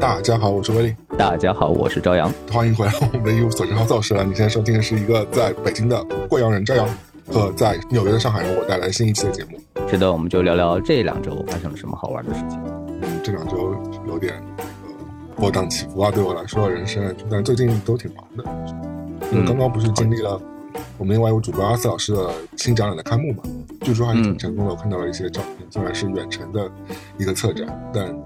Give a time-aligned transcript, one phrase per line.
[0.00, 0.94] 大家好，我是威利。
[1.18, 2.32] 大家好，我是朝阳。
[2.52, 4.22] 欢迎回来我们的一无所知好造势了。
[4.22, 6.88] 你现在收听的是一个在北京的贵阳人朝阳
[7.26, 9.58] 和在纽约的上海人我带来新一期的节目。
[9.88, 12.60] 是的，我们就聊聊这两周发生了什么好玩的事情。
[13.02, 13.74] 嗯，这两周
[14.06, 14.64] 有点呃
[15.34, 18.44] 波荡起伏啊，对我来说人生，但最近都挺忙的。
[19.32, 20.40] 因为刚刚不是经历了
[20.96, 23.42] 我们另外一位主播阿斯老师的新展览的开幕嘛，
[23.80, 24.70] 据说还是挺成功的。
[24.70, 26.70] 我看到了一些照片，虽然是远程的
[27.18, 28.16] 一个策展，但。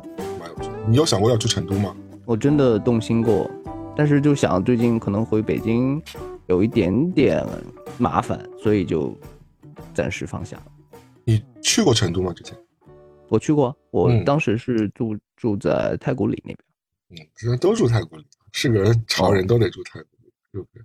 [0.89, 1.95] 你有想过要去成都吗？
[2.25, 3.49] 我真的动心过，
[3.97, 6.03] 但是就想最近可能回北京
[6.49, 7.45] 有一点点
[7.99, 9.17] 麻烦，所以就
[9.95, 10.65] 暂时放下了。
[11.25, 12.33] 你去过成都吗？
[12.33, 12.57] 之前？
[13.29, 16.59] 我去过，我嗯当时是住住在太古里那边。
[17.11, 20.83] 嗯，之前都住太古里，是个潮人都得住太古里，对不对？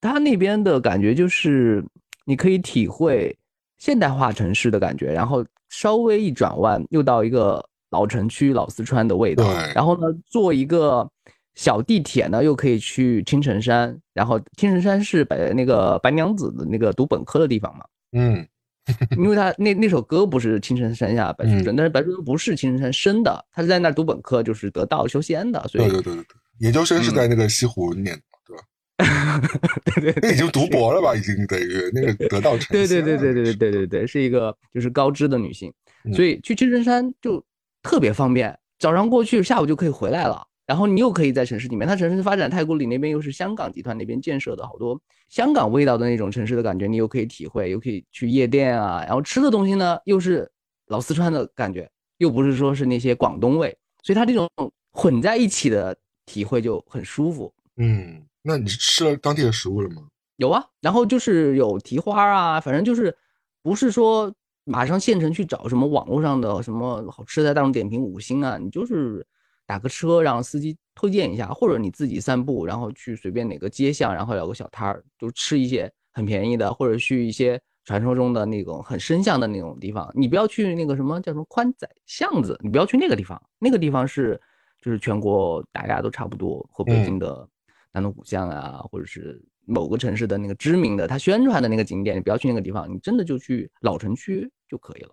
[0.00, 1.84] 他那边的感觉就是
[2.24, 3.34] 你可以体会
[3.78, 9.44] 现代化城市的感觉，然后稍微一转弯又到一个老城区老四川的味道。
[9.44, 11.08] 对然后呢，坐一个
[11.54, 17.84] 小地铁呢，又可以去青城山，然后青城山是白那个白娘子的那个读本科的地方嘛。
[18.12, 18.46] 嗯，
[19.18, 26.26] 因为他那那首歌不是青城山下白素贞，嗯但是白素贞不是青城山生的，她是在那儿读本科，就是得道修仙的，所以对对对对对，
[26.60, 28.64] 研究生是在那个西湖念的，对吧？
[30.22, 31.14] 那已经读博了吧？
[31.14, 35.72] 已经等于那个得道成对对对对对对对对对，是一个就是高知的女性，
[36.04, 37.42] 嗯所以去青城山就
[37.82, 40.46] 特别方便，早上过去，下午就可以回来了。
[40.66, 50.48] 然后你又可以在城市里面，它城市发展太古里那边又是香港集团那边建设的好多香港味道的那种城市的感觉，你又可以体会，又可以去夜店啊，然后吃的东西呢又是
[50.86, 54.48] 老四川的感觉，又不是说是那些广东味，所以它这种
[54.92, 57.52] 混在一起的体会就很舒服。
[57.76, 60.02] 嗯，那你吃了当地的食物了吗？
[60.36, 63.16] 有啊，然后就是有蹄花啊，反正就是
[63.60, 64.32] 不是说
[64.70, 69.26] 马上县城去找什么网络上的什么好吃的大众点评五星啊，你就是
[69.66, 84.40] 打个车让司机推荐一下，或者你自己散步，然后去随便哪个街巷，然后有个小摊儿，就吃一些很便宜的，或者去一些传说中的那种很深巷的那种地方，你不要去那个什么叫什么宽窄巷子，你不要去那个地方，那个地方是
[84.80, 87.48] 就是全国大家都差不多，和北京的
[87.92, 95.10] 南锣鼓巷啊，或者是某个城市的那个知名的他宣传的那个景点，你不要去那个地方，你真的就去老城区就可以了。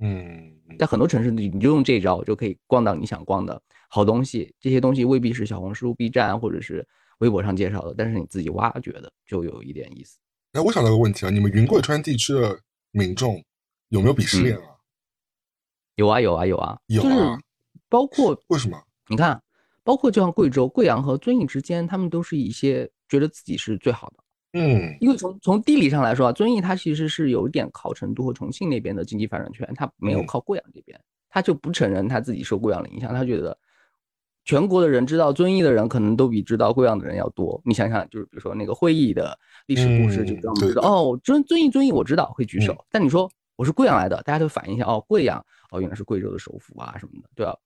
[0.00, 4.54] 嗯，在很多城市里，你就用这招就可以逛到你想逛的好东西。
[4.60, 6.86] 这些东西未必是小红书、B 站或者是
[7.18, 10.18] 微博上介绍的，但是你自己挖掘的就有一点意思。
[10.52, 12.58] 哎，我想到个问题啊，你们云贵川地区的
[12.90, 13.42] 民众
[13.88, 14.62] 有没有鄙视链啊？
[15.94, 17.38] 有啊，有啊，有啊，有就是啊
[17.88, 18.76] 包括为什么？
[19.08, 19.40] 你看，
[19.84, 24.16] 包括就像贵州、贵阳和遵义之间，他们都是一些觉得自己是最好的。
[24.56, 33.58] 嗯因为从从地理上来说啊，遵义它其实是有一点靠成都和重庆那边的经济发展圈，它没有嗯靠贵阳这边，他就不承认他自己受贵阳的影响，他觉得
[34.44, 37.60] 全国的人知道遵义的人可能都比知道贵阳的人要多。
[37.64, 39.36] 你想想，就是比如说那个会议的
[39.66, 47.56] 历史故事，就嗯让我们知道、哦，遵遵义遵义我知道会举手，嗯但你说我是贵阳来的，大家都反映一下哦，贵阳哦原来是贵州的首府啊什么的，对吧？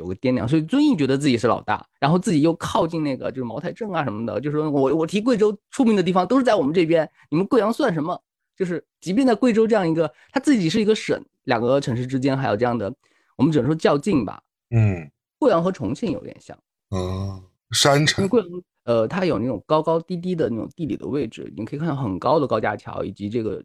[0.00, 8.18] 有个掂量，所以遵义觉得自己是老大，然后自己又靠近那个就是茅台镇啊什么的，就是说我我提贵州出名的地方都是在我们这边，你们贵阳算什么？
[8.56, 12.92] 就是即便在贵州这样一个，它自己是一个省，两个城市之间还有这样的，
[13.36, 14.42] 我们只能说较劲吧。
[14.70, 16.58] 嗯贵阳和重庆有点像，
[16.90, 18.48] 嗯，山城贵阳
[18.84, 23.62] 呃它有那种高高低低的那种地理的位置，你可以看到很高的高架桥，以及这个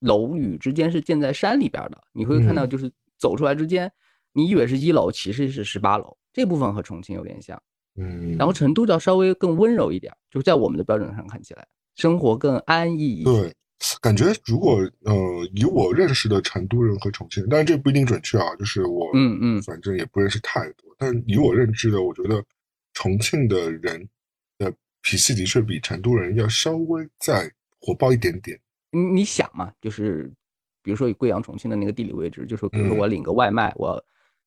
[0.00, 3.90] 楼宇之间是建在山里边的，你会看到嗯就是走出来之间，
[4.34, 7.60] 你以为是一楼，其实是十八楼，这部分和重庆有点像。
[7.96, 11.64] 嗯，然后成都要稍微更温柔一点，就在我们的标准上看起来，
[11.94, 13.24] 生活更安逸一些。
[13.24, 13.54] 对，
[14.00, 15.14] 感觉如果呃
[15.54, 22.44] 以我认识的成都人和重庆人，当然这不一定准确啊，就是我嗯嗯反正也不认识太多，但以我认知的，我觉得
[22.94, 24.08] 重庆的人
[24.58, 27.48] 的脾气的确比成都人要稍微再
[27.80, 28.58] 火爆一点点。
[28.90, 30.32] 你你想嘛，就是
[30.82, 34.04] 比如说以贵阳、重庆的那个地理位置，就是比如说嗯我领个外卖，我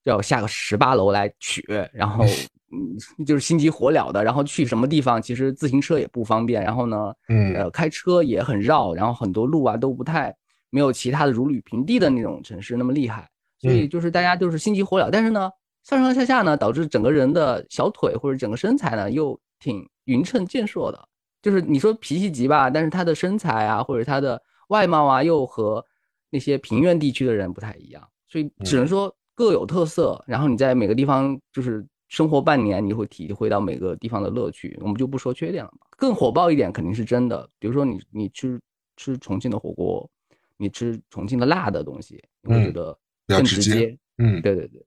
[0.10, 2.26] 要下个十八楼来取，然后
[2.72, 7.54] 嗯就是心急火燎的，然后去什么地方，其实自行车也不方便，然后呢，嗯。
[7.54, 10.36] 呃，开车也很绕，然后很多路啊都不太
[10.70, 15.50] 没有其他的如履平地的那种城市那么厉害，所以嗯就是大家就是心急火燎，但是呢，
[15.84, 21.08] 上上下下呢，导致整个人的小腿或者整个身材呢又挺匀称健硕的，
[21.42, 25.84] 就是你说脾气急吧，但是他的身材啊或者他的外貌啊又和
[26.30, 30.22] 那些平原地区的人不太一样，所以只能说各有特色。
[30.28, 34.76] 然后你在每个地方就是生活半年，你会体会到每个地方的乐趣。
[34.82, 37.48] 我们就不说缺点了嘛，更火爆一点肯定是真的。
[37.60, 38.60] 比如说你你吃
[38.96, 40.10] 吃重庆的火锅，
[40.58, 42.98] 你吃重庆的辣的东西，你会觉得
[43.28, 43.96] 更直接。
[44.18, 44.84] 嗯，对对对，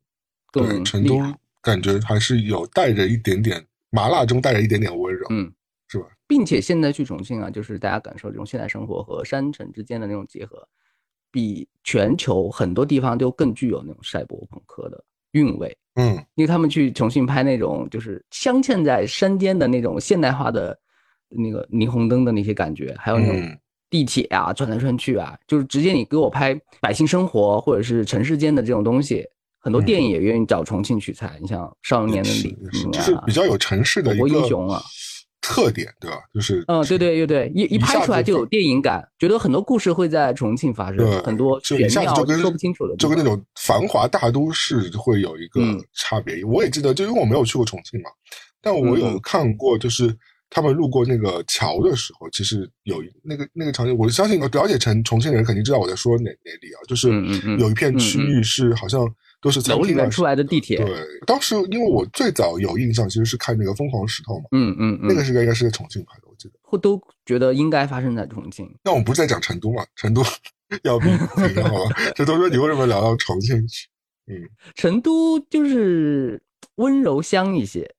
[0.53, 1.17] 对，更成都。
[1.63, 5.53] 感觉还是有带着一点点麻辣中带着一点点温柔，嗯，
[5.89, 6.07] 是吧？
[6.27, 10.67] 并且现在去重庆啊，就是大家感受这种现代生活和山城之间的那种结合，
[11.31, 15.77] 比全球很多地方都更具有那种赛博朋克的韵味。
[15.95, 20.79] 嗯因为他们去重庆拍那种就是镶嵌在山间的那种现代化的
[21.29, 23.59] 那个霓虹灯的那些感觉，还有那种嗯
[23.91, 29.27] 地铁啊转来转去啊，就是直接你给我拍百姓生活或者是城市间的这种东西，
[29.59, 31.37] 很多电影也愿意找重庆取材。
[31.41, 34.81] 你像《少年的是李是，明就是啊比较有城市的一火个英雄啊
[35.41, 36.19] 特点，对吧？
[36.35, 46.45] 就是嗯，对对对对，一一一拍出来就有电影感，觉得很多故事会在重庆发生，对，很多就玄妙一下子就跟说不清楚的，就跟那种繁华大都市会有一个嗯差别。
[46.45, 48.11] 我也记得，就因为我没有去过重庆嘛，
[48.61, 50.15] 但我有看过，就是
[50.51, 57.09] 他们路过那个桥的时候，其实有一那个那个场景，我相信了解成重庆人肯定知道我在说哪哪里啊，就是
[57.59, 59.09] 有一片区域是好像
[59.41, 60.95] 都是楼里面出来的地铁，对，
[61.27, 66.55] 当时因为我最早有印象，其实是看那个《疯狂石头》嘛，嗯嗯嗯，那个是应该是在重庆拍的，我记得。
[66.63, 68.71] 会都觉得应该发生在重庆。
[68.85, 69.85] 那我们不是在讲成都嘛？
[69.97, 70.23] 成都
[70.85, 71.97] 要比比好吧？
[72.15, 73.89] 这都说你为什么聊到重庆去？
[74.27, 76.41] 嗯成都就是
[76.77, 77.91] 温柔乡一些，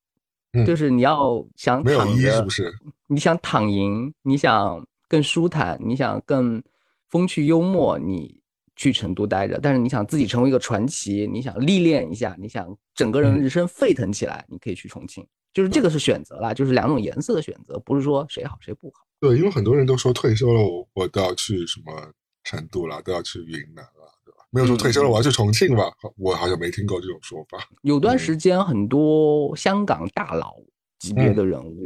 [0.53, 2.73] 嗯就是你要想没有一躺着，是不是？
[3.07, 6.63] 你想躺赢，你想更舒坦，你想更
[7.09, 8.39] 风趣幽默，你
[8.81, 15.23] 去成都待着；但是你想自己成为一个传奇，你想历练一下，你想整个人嗯人生沸腾起来，你可以去重庆。
[15.53, 19.05] 就是这个是选择啦，就是两种颜色的选择，不是说谁好谁不好。
[19.19, 22.11] 对，因为很多人都说退休了，我我都要去什么
[22.43, 24.39] 成都啦，都要去云南啦，对吧？
[24.49, 25.83] 没有说退休了我要去重庆吧？
[26.17, 27.59] 我好像没听过这种说法。
[27.83, 30.55] 有段嗯时间，很多香港大佬
[30.97, 31.83] 级别的人物，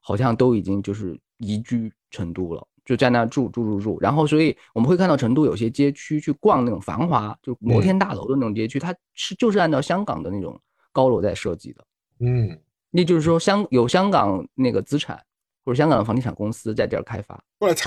[0.00, 3.98] 好像都已经就是移居成都了，就在那住住住住。
[4.00, 10.58] 然后，所以我们会看到成都有些街区去逛那种繁华，就摩天大楼的那种街区，它是就是按照香港的那种
[10.92, 11.84] 高楼在设计的。
[12.20, 12.58] 嗯，
[12.90, 15.20] 那就是说，香有香港那个资产
[15.64, 17.38] 或者香港的房地产公司在这儿开发。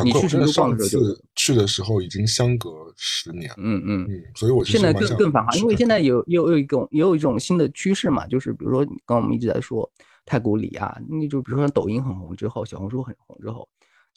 [0.03, 3.55] 你去真的上成都逛的时候就次去的时候已经相隔十年了。
[3.59, 4.05] 嗯嗯。
[4.09, 9.89] 嗯，所以我现在更更繁华，因为现在有有有一种也有一种新的趋势嘛，就是比如说刚刚我们一直在说
[10.25, 13.67] 太古里啊，那就比如说抖音很红之后，小红书很红之后，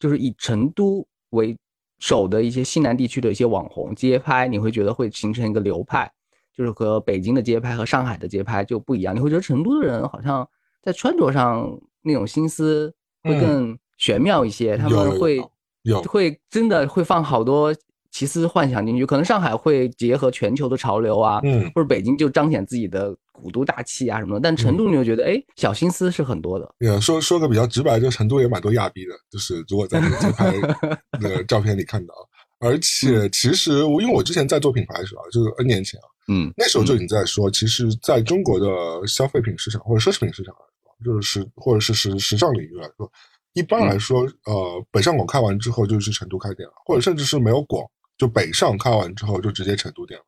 [0.03, 1.57] 就是以成都为
[2.01, 6.11] 首的一些西南地区的一些网红街拍，你会觉得会形成一个流派，
[6.53, 10.45] 就是和北京的街拍和上海的街拍就不一样，你会觉得成都的人好像
[10.83, 13.41] 在穿着上那种心思会嗯。
[13.41, 15.41] 更玄妙一些，他们会
[15.83, 16.03] 有。
[16.03, 17.73] 会真的会放好多
[18.13, 21.69] 奇思幻想进去，可能上海会结合全球的潮流啊，嗯。
[21.75, 30.53] 或者北京就彰显自己的古都大气啊什么的，但成都你就觉得哎，小心思是很多的，也说说个比较直白，就成都也蛮多亚逼的，就是如果在那个街拍
[31.19, 32.15] 的照片里看到，
[32.61, 38.69] 而且其实我因为我之前在做品牌的时候啊，就是 N 年前啊，嗯，那时候就已经在说，其实在中国的
[39.07, 40.55] 消费品市场或者奢侈品市场，
[41.03, 43.11] 就是时或者是时时尚领域来说，
[43.55, 47.85] 一般来说，呃，北上广开完之后就去成都开店了，或者甚至是没有广，
[48.19, 50.27] 就北上开完之后就直接成都店了。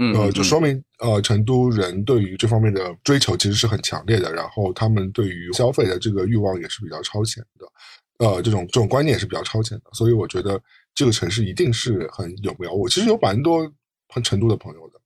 [0.00, 7.66] 嗯，呃，嗯就说明呃，成都人对于这方面的追求其实是很强烈的，然后他们对于消费的这个欲望也是比较超前的，
[8.24, 10.62] 呃，这种这种观念也是比较超前的，所以我觉得
[10.94, 12.72] 这个城市一定是很有苗。
[12.72, 13.68] 我其实有蛮多
[14.08, 15.00] 很成都的朋友的，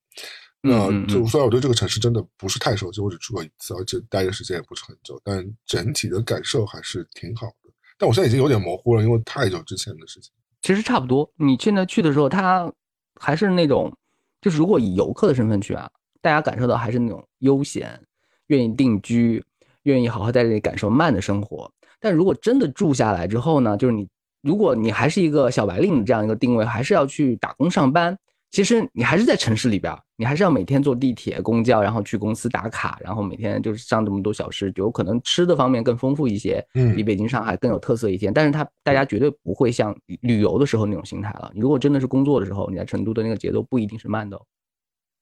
[0.61, 7.71] 那、就虽然我对这个城市真的不是太熟悉，我只去过一次，而且待的时间也不是很久，但整体的感受还是挺好的。
[7.97, 10.31] 但我现在已经有点模糊了，因为太久之前的事情。
[10.63, 11.31] 其实差不多。
[11.37, 12.73] 你现在去的时候，它
[13.21, 13.93] 还是那种，
[14.41, 15.91] 就是如果以游客的身份去啊，
[16.21, 18.01] 大家感受到还是那种悠闲，
[18.47, 19.45] 愿意定居，
[19.83, 21.71] 愿意好好在这里感受慢的生活。
[22.01, 24.09] 但如果真的住下来之后呢，就是你，
[24.41, 28.17] 如果你还是一个小白领这样一个定位，还是要去打工上班，
[28.53, 38.31] 其实你还是在城市里边儿，你还是要每天坐地铁、公交，然后去公司打卡，然后每天就是上这么多小时，有可能吃的方面更丰富一些，嗯比北京、上海更有特色一些。
[38.31, 41.51] 但是它大家绝对不会像旅游的时候那种心态了。
[41.55, 44.45] 你如果真的是工作的时候，你在成都的那个节奏不一定是慢的哦，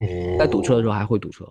[0.01, 1.49] 哦在堵车的时候还会堵车，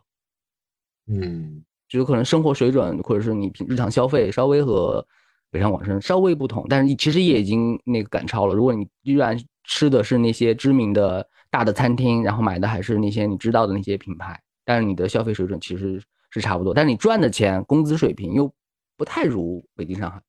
[1.07, 5.03] 嗯就有可能生活水准或者是你平日常消费稍微和
[5.49, 8.53] 北上广深稍微不同，但是你其实也已经那个赶超了。
[8.53, 18.51] 如果你依然吃的是那些知名的大的餐厅，然后买的还是那些你知道的那些品牌，但是你的消费水准其实是差不多，但是你赚的钱、工资水平又
[18.97, 20.21] 不太如北京、上海，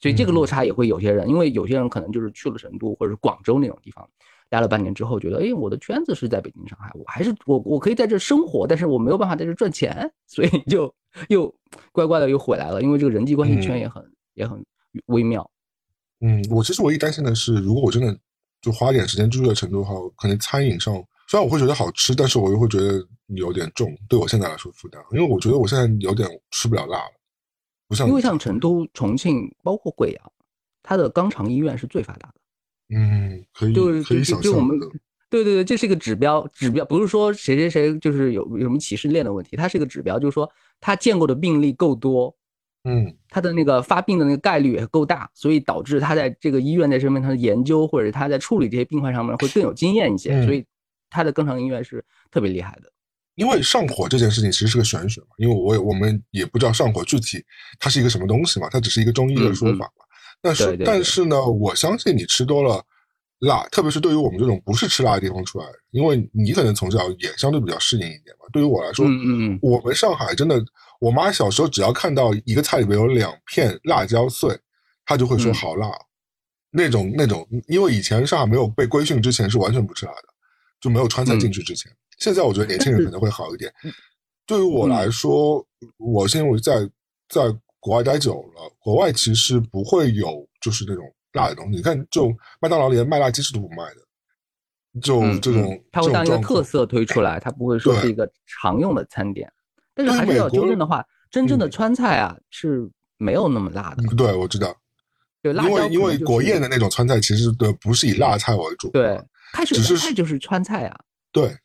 [0.00, 4.08] 所以这个落差也会有些人，因为有些人可能就是去了成都或者是广州那种地方。
[4.48, 10.94] 待了半年之后，觉得哎，我的圈子是在北京、上海，我还是我我可以在这生活，但是我没有办法在这赚钱，所以就
[11.28, 11.52] 又
[11.90, 14.64] 乖乖的又回来了，因为这个人际关系圈也很、也很
[15.06, 15.50] 微妙。
[16.20, 18.16] 嗯，我其实唯一担心的是，如果我真的
[18.66, 20.92] 就花点时间住在成都的话，可能餐饮上
[21.28, 27.12] 虽然我会觉得好吃，但是我又会觉得有点重，对我现在来说负担，因为我觉得我现在有点吃不了辣了，
[27.86, 30.32] 不像因为像成都、重庆，包括贵阳，
[30.82, 32.34] 它的肛肠医院是最发达的。
[32.96, 34.68] 嗯，可以就是可以想象
[35.30, 42.34] 对对对，这是一个指标，指标不是说谁谁谁就是有有什么歧视链的问题，它是一个指标，就是说他见过的病例够多，
[42.86, 50.64] 嗯他的那个发病的那个概率也够大，所以导致他在这个医院在这面他的研究或者他在处理这些病患上面会更有经验一些，嗯所以
[51.10, 52.90] 他的肛肠医院是特别厉害的。
[53.34, 57.44] 因为上火这件事情其实是个玄学嘛，因为我也我们也不知道上火具体
[57.78, 60.04] 它是一个什么东西嘛，它只是一个中医的说法嘛。
[60.40, 62.82] 但是但是呢，我相信你吃多了
[63.40, 68.46] 辣，特别是对于我们这种不是吃辣的地方出来，因为你可能从小也相对比较适应一点嘛。
[68.52, 70.64] 对于我来说，嗯嗯嗯，我们上海真的，
[71.00, 74.58] 我妈小时候只要看到一个菜里面有两片辣椒碎，
[75.04, 75.90] 她就会说嗯好辣。
[76.70, 80.28] 那种那种，因为以前上海没有被规训之前是完全不吃辣的，
[80.80, 81.90] 就没有川菜进去之前。
[82.18, 83.72] 现在我觉得年轻人可能会好一点。
[84.46, 85.66] 对于我来说，
[85.96, 86.88] 我是因为在
[87.28, 87.42] 在
[87.80, 91.04] 国外待久了，国外其实不会有就是那种
[91.36, 91.76] 辣的东西。
[91.76, 92.28] 你看，就
[92.60, 99.52] 麦当劳连麦辣鸡翅都不卖的，就嗯这种嗯它会当一个特色推出来，它不会说是一个常用的餐点。
[99.94, 104.02] 但是还是要纠正的话，真正的嗯川菜啊是没有那么辣的。
[104.16, 104.76] 对，我知道。
[105.42, 108.90] 对，辣因为因为国宴的那种川菜，其实的不是以辣菜为主。
[108.90, 110.98] 对，泰式只是菜就是川菜啊。
[111.30, 111.56] 对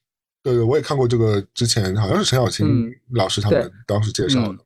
[0.43, 4.59] 对对，我也看过这个，之前好像是陈小青嗯老师他们当时介绍的嘛。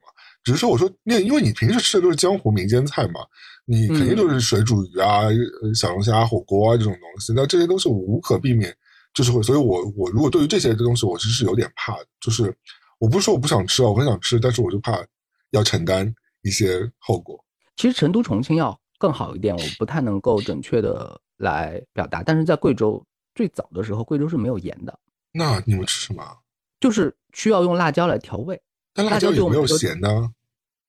[0.46, 3.20] 只是说我说，那因为你平时吃的都是江湖民间菜嘛，
[3.66, 8.72] 你肯定就是水煮鱼啊、呃小龙虾、火锅啊这种东西，那这些都是无可避免，
[9.12, 9.42] 就是会。
[9.42, 12.56] 所以我我如果对于这些东西，我其实是有点怕的，就是
[13.00, 15.04] 我不是说我不想吃啊，我很想吃，但是我就怕
[15.50, 17.44] 要承担一些后果。
[17.76, 22.22] 其实成都、重庆要更好一点，我不太能够准确的来表达。
[22.22, 25.00] 但是在贵州最早的时候，贵州是没有盐的，
[25.32, 26.24] 那你们吃什么？
[26.80, 28.62] 就是需要用辣椒来调味。
[28.96, 30.32] 但辣辣椒椒有没有咸呢？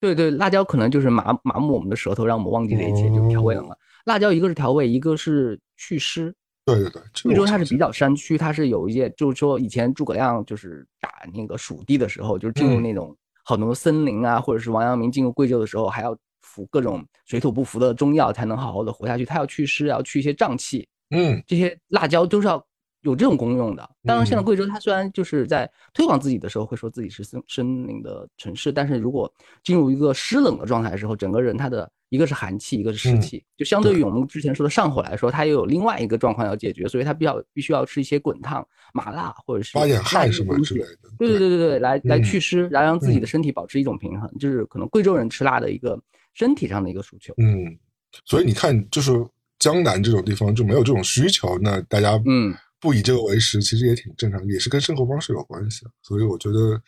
[0.01, 3.75] 对对，辣椒可能就是麻麻木我们的舌头，让我们忘记这一切，就调味了嘛。
[4.05, 6.33] 辣椒一个是调味，一个是祛湿。
[6.65, 19.25] 对对对，贵州它是比较山区，它是有一些，就是说以前诸葛亮就是打那个蜀地的时候，就是进入嗯那种很多森林啊，或者是王阳明进入贵州的时候，还要服各种水土不服的中药才能好好的活下去。
[19.25, 22.65] 他要祛湿，要去一些胀气，嗯这些辣椒都是要
[23.07, 23.89] 有这种功用的。
[24.05, 29.33] 当然，现在嗯贵州它虽然就是在推广自己的时候会说自己是森森林的城市，但是如果
[29.63, 41.09] 进入一个湿冷的状态的时候，整个人他的一个是寒气，一个是湿嗯气，就相对于我们之前说的上火来说，它又有另外一个状况要解决，所以它比较必须要吃一些滚烫、麻辣或者是发点汗什么之类的。
[41.19, 45.99] 对对对对对，来来嗯祛湿，来让自己的嗯身体保持一种平衡，就是可能贵州人吃辣的一个
[46.35, 47.33] 身体上的一个诉求。
[47.39, 47.79] 嗯，
[48.25, 49.13] 所以你看，就是
[49.59, 55.91] 江南这种地方就没有这种需求，那大家嗯不以这个为食，其实也挺正常，也是跟生活方式有关系的。
[56.03, 56.81] 所以我觉得，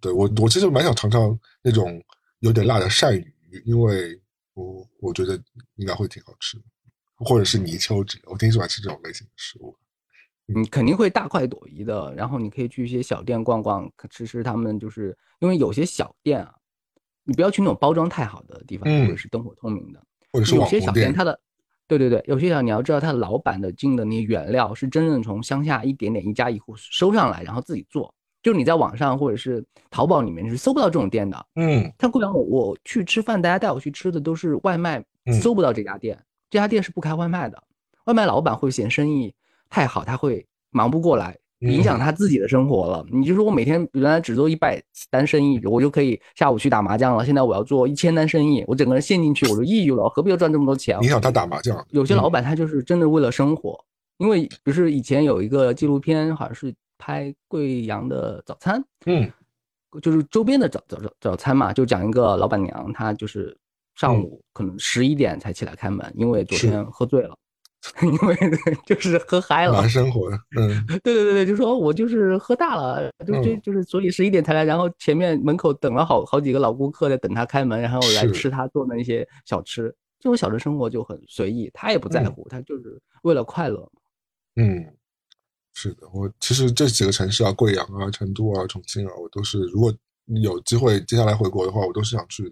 [0.00, 2.02] 对我我其实蛮想尝尝那种
[2.40, 4.20] 有点辣的鳝鱼，因为
[4.54, 5.40] 我我觉得
[5.76, 6.64] 应该会挺好吃的，
[7.16, 9.76] 或者是泥鳅之类的，我挺喜欢吃这种类型的食物。
[10.46, 12.14] 你肯定会大快朵颐的。
[12.14, 16.54] 然后你可以去一些小店逛逛，吃吃他们就是因为有些小店啊，
[17.24, 20.04] 你不要去那种包装太好的地方，嗯或者是灯火通明的。
[20.32, 21.40] 或者是有些小店它的，
[21.86, 28.14] 对对对，有些小你要知道他老板的进的那些原料是真正从乡下一点点一家一户收上来，然后自己做。
[28.42, 31.46] 就是你在网上或者是淘宝里面是搜不到这种店的。
[31.56, 36.18] 嗯像贵阳，我我去吃饭，大家带我去吃的都是外卖嗯，搜不到这家店，
[36.50, 37.62] 这家店是不开外卖的。
[38.04, 39.34] 外卖老板会嫌生意
[39.70, 41.38] 太好，他会忙不过来，
[41.72, 43.04] 影响嗯他自己的生活了。
[43.10, 50.98] 你就说我每天原来只做一百单生意，我就可以下午去打麻将了，现在我要做一千单生意，我整个人陷进去，我就抑郁了，何必要赚这么多钱？
[51.02, 51.84] 影响他打麻将。
[51.90, 53.78] 有些老嗯板他就是真的为了生活，
[54.18, 59.30] 因为不是以前有一个纪录片，好像是拍贵阳的早餐，嗯
[60.02, 63.56] 就是周边的早早早早餐嘛，就讲一个老板娘，她就是
[63.94, 67.36] 上午可能十一点才起来开门，因为昨天喝醉了，
[68.02, 68.36] 因为
[68.86, 69.88] 就是喝嗨了蛮。
[69.88, 79.94] 生活的，嗯 对对对对，就说我就是喝大了，就就嗯就是所以十一点才来，然后前面门口等了好好几个老顾客在等他开门，然后来吃他做的那些小吃。
[80.18, 83.86] 这种小吃生活就很随意，他也不在嗯乎，他就是为了快乐。
[84.56, 84.82] 嗯，
[85.74, 89.94] 是的，我其实这几个城市啊，贵阳啊、成都啊、重庆啊，我都是如果
[90.42, 92.50] 有机会接下来回国的话，我都是想去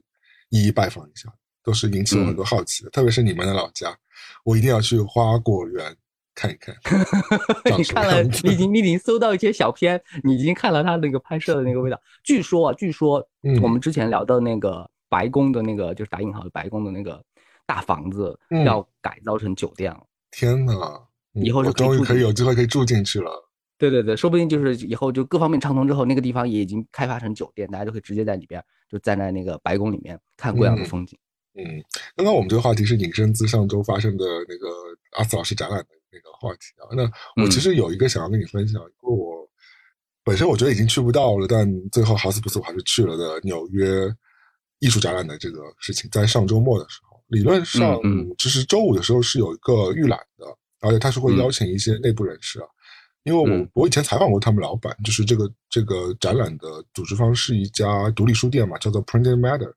[0.51, 1.33] 一一拜访一下，
[1.65, 2.91] 都是引起我很嗯多好奇的。
[2.91, 3.97] 特别是你们的老家，
[4.45, 5.97] 我一定要去花果园
[6.35, 6.75] 看一看。
[7.65, 12.01] 长你看了，你已经你已经搜到一些小片，你已经看了他那个拍摄的那个味道。
[12.23, 17.23] 据说啊，据说嗯我们之前聊到那个白宫的那个，就是打引号的白宫的那个
[17.67, 20.01] 大房子，嗯要改造成酒店了。
[20.31, 20.73] 天呐，
[21.35, 23.49] 嗯以后是我可以住进终于可以有机会可以住进去了。
[23.79, 31.19] 对对对，说不定就是以后就各方面畅通之后，那个地方也已经开发成酒店，大家就可以直接在里边就站在那个白宫里面看贵阳的风景。
[31.55, 31.65] 嗯，
[32.17, 34.69] 刚刚我们这个话题是引申自上周发生的那个
[35.19, 36.89] 阿斯老师展览的那个话题啊。
[36.97, 39.47] 那我其实有一个想要跟你分享，因为我
[40.25, 44.09] 本身我觉得已经去不到了，但最后好死不死我还是去了的纽约
[44.79, 48.01] 艺术展览的这个事情，在上周末的时候，理论上
[48.39, 50.47] 其实周五的时候是有一个预览的，
[50.81, 52.67] 而且他是会邀请一些内部人士啊，
[53.25, 59.71] 因为我我以前采访过他们老板，就是这个这个展览的组织方是一家独立书店嘛，叫做 Printed Matter。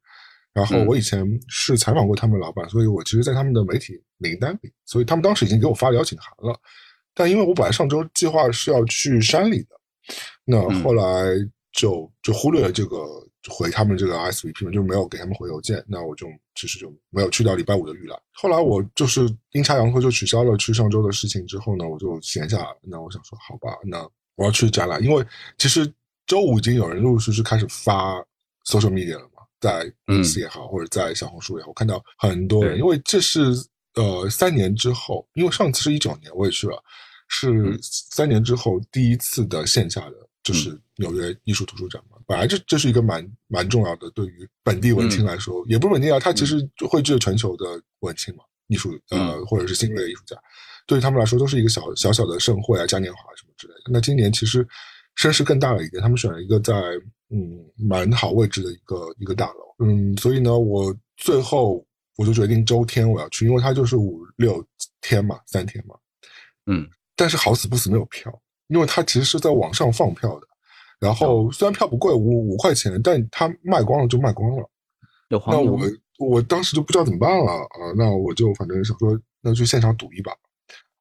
[0.55, 6.57] 然后我以前是采访过他们老板，所以我其实，在他们的媒体名单里，所以他们当时已经给我发了邀请函了。
[7.13, 9.75] 但因为我本来上周计划是要去山里的，
[10.45, 11.03] 那后来
[11.73, 13.05] 就就忽略了这个
[13.49, 15.83] 回他们这个 SVP 嘛，就没有给他们回邮件。
[15.89, 18.17] 那我就其实就没有去掉礼拜五的预览。
[18.31, 22.67] 后来我就是阴差阳错就取消了去上周的事情之后呢，我就闲下来。
[22.81, 25.25] 那我想说，好吧，那我要去展览，因为
[25.57, 25.85] 其实
[26.25, 28.19] 周五已经有人陆陆续续开始发
[28.65, 29.29] social media 了。
[29.65, 33.41] 在公司也好，或者在小红书也好，我看到很多人，因为这是
[33.95, 36.77] 呃三年之后，因为上次是一九年我也去了，
[37.27, 42.17] 是三年之后第一次的线下的，就是纽约艺术图书展嘛。
[42.27, 46.57] 本来这这是一个蛮蛮重要的，对于本地文青来说，也不是本地啊，它其实
[46.87, 47.65] 汇聚了全球的
[48.01, 50.37] 文青嘛，艺术呃或者是新锐艺术家，
[50.85, 53.91] 对于他们来说都是一个小小小的盛会啊，嘉年华什么之类的。
[53.91, 54.67] 那今年其实
[55.15, 56.75] 声势更大了一点，他们选了一个在。
[57.29, 61.83] 嗯，蛮好位置的一个一个大楼，嗯，所以呢，我最后
[62.17, 64.63] 我就决定周天我要去，因为它就是五六
[65.01, 65.95] 天嘛，三天嘛，
[66.67, 68.31] 嗯，但是好死不死没有票，
[68.67, 70.47] 因为它其实是在网上放票的，
[70.99, 74.69] 然后虽然票不贵，五五块钱，但它卖光了就卖光了，
[75.51, 75.79] 那我
[76.19, 80.31] 我当时就不知道怎么办了啊，那我就反正想说，那去现场赌一把，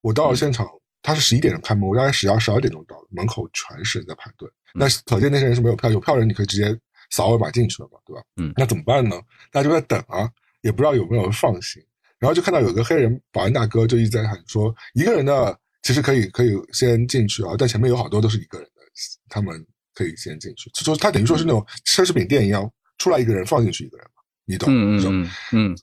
[0.00, 0.66] 我到了现场，
[1.04, 4.48] 它是十一点钟开门，我大概十二十二点钟到，门口全是人在排队。
[4.72, 6.74] 那可见那些人是没有票，有票人你可以直接
[7.10, 8.22] 扫二维码进去了嘛，对吧？
[8.38, 9.20] 嗯，那怎么办呢？
[9.52, 10.26] 大家就在等啊，
[10.62, 11.82] 也不知道有没有人放行。
[12.18, 18.80] 然后就看到有个黑人保安大哥就一直在喊说，一个人的其实可以可以先进去啊，但前面有好多都是一个人的，
[19.28, 19.62] 他们
[19.92, 20.70] 可以先进去。
[20.70, 24.70] 就他等于说是那种奢侈品店一样，出来一个人放进去一个人嘛，你懂？
[24.72, 25.78] 嗯嗯嗯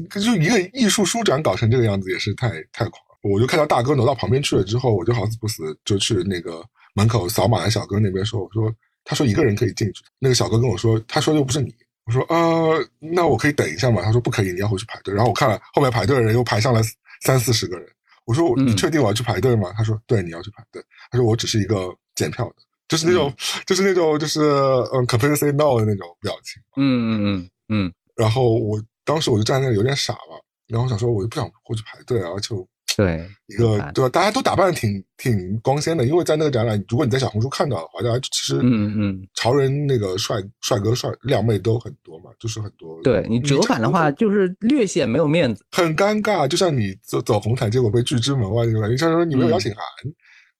[0.00, 3.11] 嗯，就一个艺术书展搞成这个样子也是太太狂了。
[3.22, 6.62] 我就看到大哥挪到旁边去了之后，我就好死不死就去那个。
[6.94, 8.70] 门口扫码的小哥那边说：“我说，
[9.02, 10.04] 他说一个人可以进去。
[10.18, 11.74] 那个小哥跟我说，他说又不是你。
[12.04, 14.02] 我说，呃，那我可以等一下吗？
[14.02, 15.14] 他说不可以，你要回去排队。
[15.14, 16.82] 然后我看了后面排队的人又排上了
[17.22, 17.88] 三四十个人。
[18.26, 19.72] 我说，你确定我要去排队吗？
[19.74, 20.84] 他说，对，你要去排队。
[21.10, 22.56] 他说，我只是一个检票的，
[22.88, 23.32] 就是那种，
[23.64, 26.62] 就是那种，就是嗯，completely say no 的那种表情。
[26.76, 27.92] 嗯嗯嗯嗯。
[28.16, 34.08] 然后我当时我就站在那有点傻了，然后想说，我就不想过去排队啊，就。”对，一个对吧？
[34.08, 43.00] 大家都打扮的挺挺光鲜的，因为在那个展览，如果你在小红书看到的话，大家其实嗯嗯，潮人那个帅帅哥帅靓妹都很多嘛，就是很多。
[43.02, 46.46] 对你折返的话，就是略显没有面子，很尴尬。
[46.46, 49.82] 就像你走走红毯，结果被拒之门外那种感觉，像说你没有邀请函。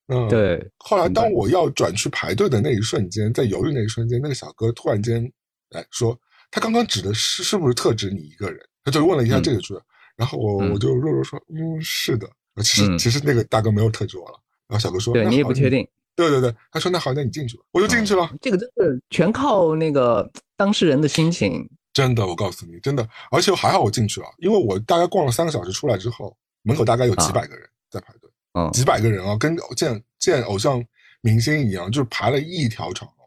[0.08, 0.64] 嗯，对。
[0.78, 5.24] 后来当我要转去排队的那一瞬间，在犹豫那一瞬间，那个小哥突然间
[5.70, 6.18] 哎说，
[6.50, 8.58] 他刚刚指的是是不是特指你一个人？
[8.84, 9.74] 他就问了一下这个句。
[10.22, 12.30] 然后我我就弱弱说，嗯，是的。
[12.58, 14.38] 其实其实那个大哥没有特指我了。
[14.68, 15.84] 然后小哥说，对你也不确定。
[16.14, 17.64] 对对对，他说那好，那你进去吧。
[17.72, 18.30] 我就进去了。
[18.40, 21.68] 这个真的全靠那个当事人的心情。
[21.92, 23.08] 真的，我告诉你，真的。
[23.32, 28.30] 而且还好我进去了，因为我大概逛了三个小时，出来之后，门口大概有几百个人在排队。
[28.52, 30.80] 嗯，几百个人啊，跟见见偶像
[31.20, 33.26] 明星一样，就是排了一条长龙，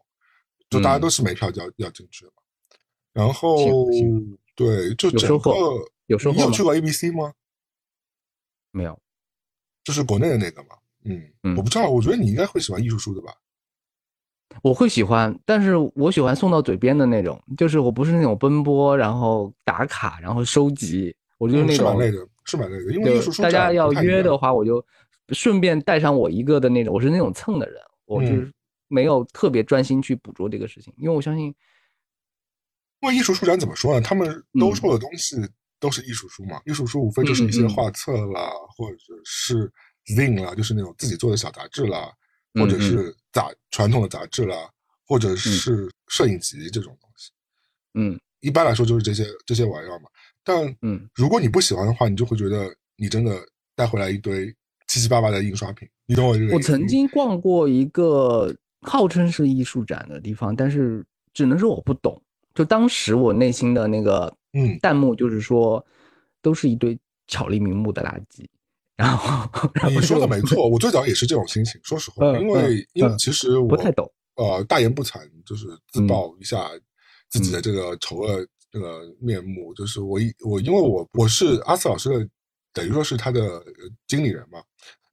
[0.70, 2.32] 就大家都是没票就要要进去了。
[3.12, 3.86] 然后
[4.54, 5.50] 对，就整个
[6.06, 6.34] 有时候。
[6.34, 7.32] 你有去过 ABC 吗？
[8.72, 8.98] 没有，
[9.84, 10.70] 就是国内的那个嘛。
[11.04, 13.32] 嗯嗯，我不知道，我觉得你应该会喜欢艺术书的吧？
[14.62, 21.14] 我会喜欢，但是我喜欢送到嘴边的那种，就是我不是那种奔波，然后打卡，然后收集。
[21.38, 22.92] 我就是那种是蛮累的，是蛮累的。
[22.92, 24.84] 因为艺术书大家要约的话，我就
[25.30, 26.94] 顺便带上我一个的那种。
[26.94, 28.52] 我是那种蹭的人，我就是
[28.88, 31.54] 没有特别专心去捕捉这个事情，因为我相信，
[33.00, 34.00] 因为艺术书展怎么说呢？
[34.00, 35.36] 他们兜售的东西。
[35.78, 39.70] 都是艺术书嘛，艺术书无非就是一些画册啦，或者是
[40.06, 42.10] zine 啦，就是那种自己做的小杂志啦，
[42.54, 44.56] 或者是杂传统的杂志啦，
[45.06, 47.30] 或者是摄影集这种东西。
[47.94, 50.08] 嗯，一般来说就是这些这些玩意儿嘛。
[50.42, 53.38] 但嗯，如果你不喜欢的话，你就会觉得你真的
[53.74, 54.46] 带回来一堆
[54.88, 55.86] 七七八八的印刷品。
[56.06, 56.54] 你懂我这个？
[56.54, 62.18] 我曾经逛过一个号称是艺术展的地方，但是只能说我不懂。
[62.54, 64.34] 就当时我内心的那个。
[64.56, 65.84] 嗯，弹幕就是说，
[66.40, 68.46] 都是一堆巧立名目的垃圾，
[68.96, 71.78] 然后你说的没错，我最早也是这种心情。
[71.84, 74.10] 说实话，嗯因为因为嗯其实我不太懂。
[74.36, 76.70] 呃，大言不惭，就是自嗯曝一下
[77.28, 79.74] 自己的这个丑恶这个面目。
[79.74, 82.28] 就是我一我因为我我是阿四老师的，
[82.72, 83.64] 等于说是他的呃
[84.06, 84.62] 经理人嘛。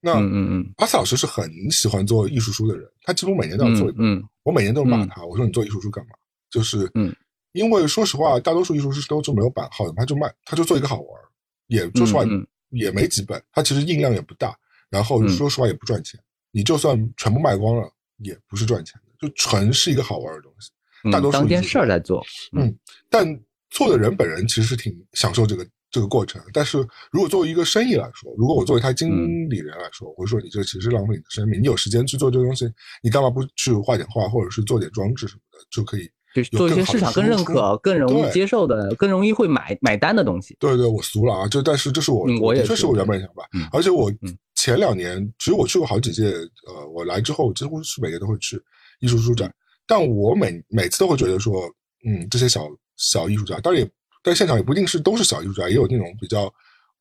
[0.02, 4.24] 那嗯嗯嗯阿四老师是很喜欢做艺术书的人，他几乎每年都要做一本。
[4.44, 6.12] 我每年都骂嗯他，我说你做艺术书干嘛？
[6.50, 7.16] 就是嗯，
[7.54, 11.24] 因为说实话，大多数艺术师都是没有版号的，他就卖，他就做一个好玩儿，
[11.68, 12.24] 也说实话
[12.70, 14.56] 也没几本，他其实印量也不大，
[14.90, 16.20] 然后嗯说实话也不赚钱，
[16.52, 20.70] 你就算全部卖光了，也不是赚钱的，就纯是一个好玩的东西。
[21.06, 22.24] 嗯，大多数当件事儿在做。
[22.52, 22.76] 嗯
[23.10, 23.26] 但
[23.70, 26.42] 做的人本人其实是挺享受这个这个过程。
[26.54, 26.78] 但是
[27.12, 31.62] 如果作为一个生意来说，如果我作为他经理人来说，我会说你这其实浪费你的生命。
[31.62, 40.56] 你有时间去做这个东西，你干嘛不去画点画，或者是做点装置什么的，就可以就是做一些市场更认可、更容易接受的、更容易会买买单的东西。
[40.60, 46.30] 对对，我俗了啊，就但是这是我，嗯我也是确是我原本的想法，嗯而且我嗯前两年其实我去过好几届，
[46.68, 48.60] 呃，我来之后几乎是每年都会去
[49.00, 49.54] 艺术书展，
[49.86, 51.64] 但我每每次都会觉得说，
[52.08, 53.90] 嗯，这些小小艺术家，当然也
[54.24, 56.52] 在现场也不一定是都是小艺术家，也有那种比较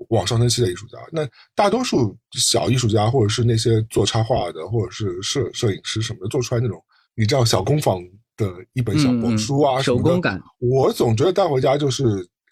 [0.08, 0.98] 往上升期的艺术家。
[1.12, 6.82] 那大多数小艺术家或者是那些做插画的，或者是摄摄影师什么的，做出来那种
[7.14, 8.02] 你知道小工坊
[8.42, 12.05] 的一本小嗯嗯帛书啊、什么的手工感，我总觉得带回家就是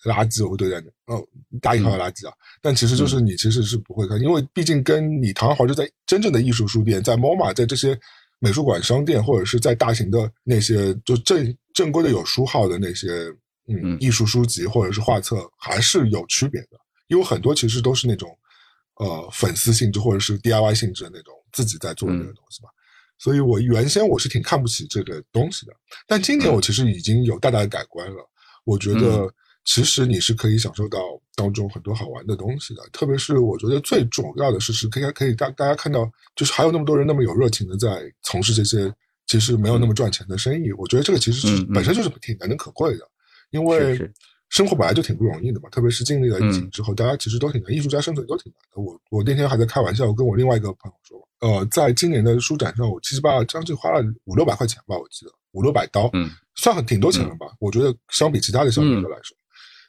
[0.04, 1.22] 垃圾，我会对待你，哦，
[1.60, 2.32] 大引号的垃圾啊。
[2.62, 7.98] 但其实就是你其实是不会看，因为毕竟跟你堂而皇之在真正的艺术书店，在 MoMA，在这些
[8.38, 13.08] 美术馆、商店，或者是在大型的那些就正正规的有书号的那些
[13.68, 16.78] 嗯嗯艺术书籍或者是画册，还是有区别的。
[17.08, 18.30] 因为很多其实都是那种
[18.96, 22.70] 呃粉丝性质或者是 DIY 性质的那种自己在做的那个东西嘛。
[23.20, 25.72] 所以我原先我是挺看不起这个东西的，
[26.08, 28.16] 但今年我其实已经有大大的改观了。
[28.64, 29.32] 我觉得
[29.64, 30.98] 其实你是可以享受到
[31.34, 38.92] 当中很多好玩的东西的，特别是我觉得最重要的是是可以可以大大家看到，就是还有那么多人那么有热情的在从事这些
[39.26, 40.72] 其实没有那么赚钱的生意。
[40.72, 43.06] 我觉得这个其实是本身就是挺难能可贵的，
[43.50, 44.12] 因是为是
[44.50, 48.82] 生活本来就挺不容易的嘛，特别是经历了疫情之后，大家其实都挺难，艺术家生存都挺难的。
[48.82, 57.46] 我我那天还在开玩笑我跟我另外一个朋友说，呃，在今年的书展上，我七七八八将近花了五六百块钱吧，我记得五六百刀，嗯，算很挺多钱了吧？
[57.60, 59.36] 我觉得相比其他的消费者来说，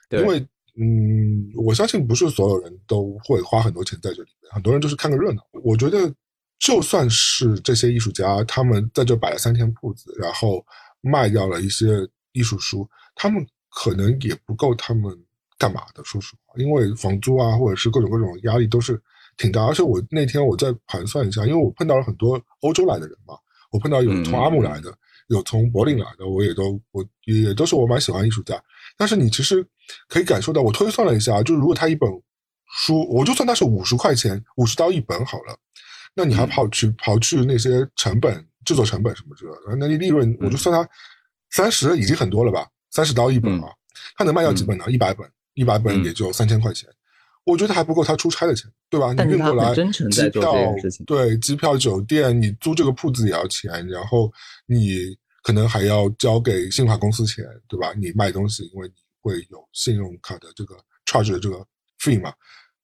[0.08, 0.40] 对因为
[0.80, 5.42] 嗯，我相信不是所有人都会花很多钱在这里面，很多人就是看个热闹。
[5.64, 6.14] 我觉得
[6.60, 10.64] 就算是这些艺术家，他们在这摆了三天铺子，然后
[11.02, 11.88] 卖掉了一些
[12.32, 15.12] 艺术书，他们可能也不够他们
[15.58, 16.04] 干嘛的。
[16.04, 19.02] 说实话，因为房租啊，或者是各种各种压力都是
[19.38, 19.66] 挺大。
[19.66, 23.36] 而且我那天我在盘算一下，因为我碰到了很多欧洲来的人嘛，
[23.72, 24.94] 我碰到有从阿姆来的，
[25.30, 28.62] 有从柏林来的，我也都我也都是我蛮喜欢艺术家。
[28.98, 29.66] 但是你其实
[30.08, 32.10] 可以感受到，我推算了一下，就是如果他一本
[32.74, 35.58] 书，我就算他是五十块钱，五十刀一本好了，
[36.14, 40.90] 那你还跑去刨去那些成本、制作成本什么之类的，那你利润我就算他
[41.52, 42.68] 三十已经很多了吧？
[42.92, 43.70] 三十刀一本啊，
[44.16, 44.86] 他能卖掉几本呢？
[44.90, 46.90] 一百本，一百本也就三千块钱。
[47.44, 49.14] 我觉得还不够他出差的钱，对吧？
[49.14, 50.76] 你运过来，机票
[51.08, 54.32] 对，机票、酒店，你租这个铺子也要钱，然后
[54.68, 57.94] 你可能还要交给信用卡公司钱，对吧？
[57.98, 60.76] 你卖东西，因为你会有信用卡的这个
[61.08, 61.66] charge 的这个
[62.00, 62.32] fee 嘛，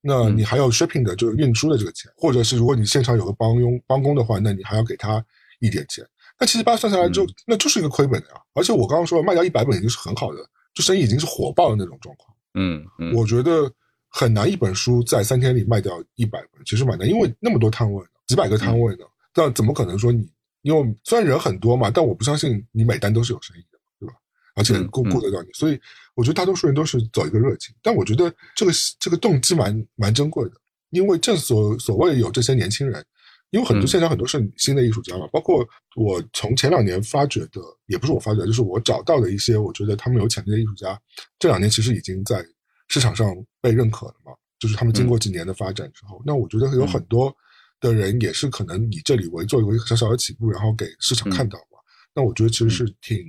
[0.02, 5.24] 那嗯你还有 shipping 的，就是运输的这个钱，或者是如果你现场有个帮佣帮工的话，那你还要给他
[5.60, 6.04] 一点钱。
[6.40, 8.42] 那七七八算下来就、嗯那就是一个亏本的呀。
[8.54, 10.40] 而且我刚刚说卖掉一百本已经是很好的，
[10.74, 12.36] 就生意已经是火爆的那种状况。
[12.54, 13.72] 嗯嗯，我觉得
[14.10, 20.30] 很难一本书在三天里卖掉一百本，其实蛮难，因为那么多摊位呢，几百个摊位呢，但怎么可能说你？
[20.64, 24.16] 因为虽然人很多嘛，但我不相信你每单都是有生意的，对吧？
[24.56, 25.80] 而且顾顾得到你，所以
[26.14, 27.74] 我觉得大多数人都是走一个热情。
[27.82, 30.56] 但我觉得这个这个动机蛮蛮珍贵的，
[30.90, 33.06] 因为正所所谓有这些年轻人，
[33.52, 33.88] 因为很多嗯。
[33.88, 41.00] 现场很多是新的艺术家嘛，包括我从前两年发掘的，也不是我发掘，就是我找到的一些我觉得他们有潜力的艺术家，
[41.40, 42.46] 这两年其实已经在
[42.88, 44.32] 市场上被认可了嘛。
[44.60, 47.32] 就是他们经过几年的发展之后，那我觉得有很多
[47.80, 51.78] 的人也是可能以这里为作为一个小小的起步，然后给市场看到嘛。
[52.16, 53.24] 那我觉得其实是挺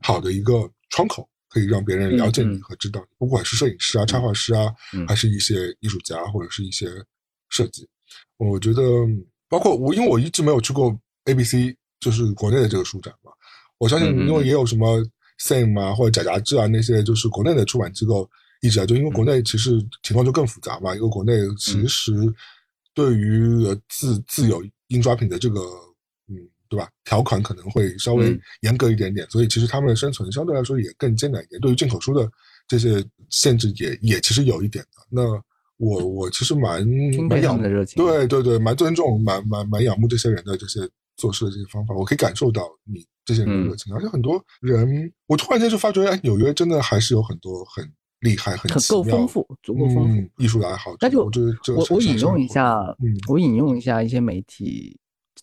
[0.00, 5.04] 好的一个窗口，可以让别人了解你和知道你，不管是摄影师啊、插画师啊，嗯。
[5.08, 6.86] 还是一些艺术家或者是一些
[7.48, 7.88] 设计。
[8.36, 8.82] 我觉得，
[9.50, 13.32] 包括我，因为我一直没有去过 ABC，就是国内的这个书展嘛。
[13.78, 15.04] 我相信，因为也有什么
[15.40, 20.94] Same 啊或者假杂志啊那些，就是国内的出版机构一直啊，就因为国内其实情况就更复杂嘛。
[20.94, 22.12] 因为国内其实
[22.94, 25.60] 对于呃自自有印刷品的这个，
[26.28, 26.36] 嗯，
[26.68, 26.88] 对吧？
[27.04, 31.60] 条款可能会稍微嗯严格一点点，所以其实他们的生存相对来说也更艰难一点。
[31.60, 32.30] 对于进口书的
[32.68, 35.02] 这些限制也也其实有一点的。
[35.08, 35.22] 那
[35.80, 36.86] 我我其实蛮
[37.26, 38.04] 蛮仰慕的热情。
[38.04, 40.80] 对对对，蛮尊重、蛮蛮蛮仰慕这些人的这些
[41.16, 47.82] 做事的这些方法，我可以感受到你这些人的热嗯情，而且很多人，我突然间就发觉，哎，纽约真的还是有很多很
[48.20, 50.20] 厉害、很很够丰富，足够丰富。
[50.20, 50.94] 嗯、艺术的爱好。
[51.00, 54.98] 那就我觉得这个我我引用一下，嗯我引用一下一些媒体，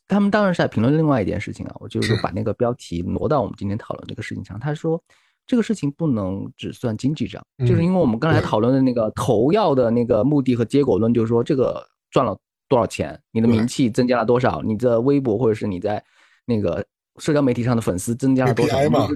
[0.08, 4.60] 他们当然是在评论另外一件事情啊，我就是把那个标题挪到我们今天讨论这个事情上。
[4.60, 5.02] 他说
[5.48, 11.82] 这个事情不能只算经济账，就是嗯因为我们刚才讨论的那个投药的那个目的和结果论，就是说这个
[12.12, 16.04] 赚了多少钱，你的名气增加了多少，你的微博或者是你在
[16.46, 16.86] 那个
[17.20, 19.08] 社交媒体上的粉丝增加了多少对吧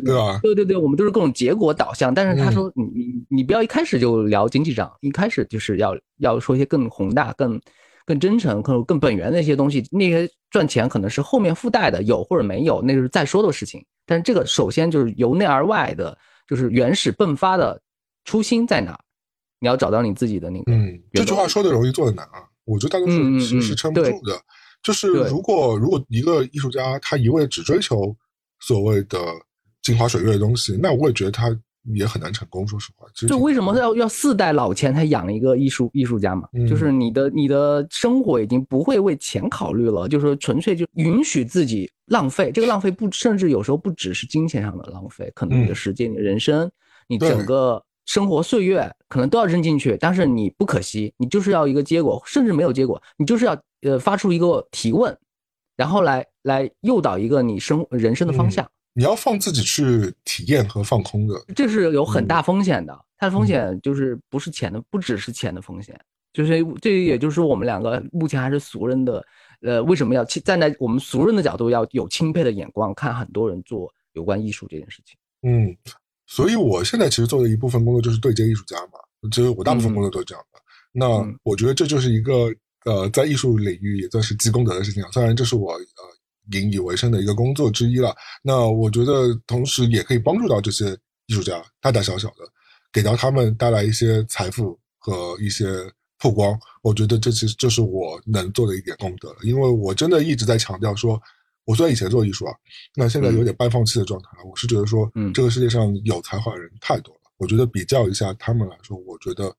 [0.42, 2.14] 对对对，我们都是各种结果导向。
[2.14, 7.60] 但是他嗯说你你你不要一开始就聊经济账，一开始就是要要说一些更宏大、更
[8.06, 9.84] 更真诚、更更本源的一些东西。
[9.92, 13.84] 那些赚钱可能是后面附带的，有或者没有，那就是再说的事情。
[14.12, 17.82] 但是这个首先就是由内而外的，就是原始迸发的
[18.26, 19.00] 初心在哪？
[19.62, 20.70] 你要找到你自己的那个。
[20.70, 22.44] 嗯，这句话说的容易，做的难啊。
[22.66, 24.38] 我觉得大多数人是撑不住的。
[24.84, 28.14] 就是如果如果一个艺术家他一味地只追求
[28.60, 29.18] 所谓的
[29.82, 31.58] 镜花水月的东西，那我也觉得他
[31.94, 32.68] 也很难成功。
[32.68, 36.48] 说实话，就为什么要要四代老钱才养一个艺术艺术家嘛？
[36.54, 42.52] 嗯就是你的你的生活已经不会为钱考虑了，就是说纯粹就允许自己浪费。
[42.52, 46.70] 这个浪费不甚至有时候不只是金钱上的浪费，可能你的嗯时间、你的人生、
[47.08, 55.18] 你整个生活岁月可能都要扔进去，但是你不可惜，你就是要一个结果，甚至没有结果，你就是要呃发出一个提问，
[55.76, 58.72] 然后来来诱导一个你生人生的方嗯向。
[58.94, 61.36] 你要放自己去体验和放空的。
[61.56, 66.00] 这是有很嗯大风险的，它的风险就是不是钱的，不只是钱的风险，
[66.34, 69.24] 就是这也就是说我们两个目前还是俗人的，
[69.62, 75.18] 呃，为什么要亲站在我们俗人的角度要有钦佩的眼光看很多人做有关艺术这件事情？
[75.44, 75.76] 嗯，
[76.28, 79.00] 所以我现在其实做的一部分工作就是对接艺术家嘛，
[79.32, 80.60] 其实我大部分工作都是这样的。
[80.92, 85.10] 那嗯我觉得这就是一个呃，在艺术领域也算是积功德的事情啊。
[85.12, 85.80] 虽然这是我呃
[86.52, 92.38] 引以为生的一个工作之一了，那我觉得同时也可以帮助到这些艺术家，大大小小的，
[92.92, 95.66] 给到他们带来一些财富和一些
[96.20, 96.58] 曝光。
[96.82, 101.22] 我觉得这其实这是我能做的一点功德了，因为我真的一直在强调说，
[101.66, 102.54] 我虽然以前做艺术啊，
[102.96, 104.44] 那现在有点半放弃的状态了。
[104.50, 109.56] 我是觉得说，嗯这个世界上有才华的人太多了，我觉得比较一下他们来说，我觉得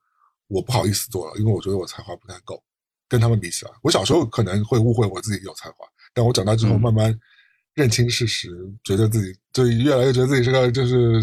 [0.49, 2.63] 我不好意思做了，因为我觉得我才华不太够，
[3.09, 7.21] 跟他们比起来，我小时候可能会误会我自己有才华，但我长大之后嗯慢慢
[7.75, 8.51] 认清事实，
[8.85, 11.21] 觉得自己就越来越觉得自己是个就是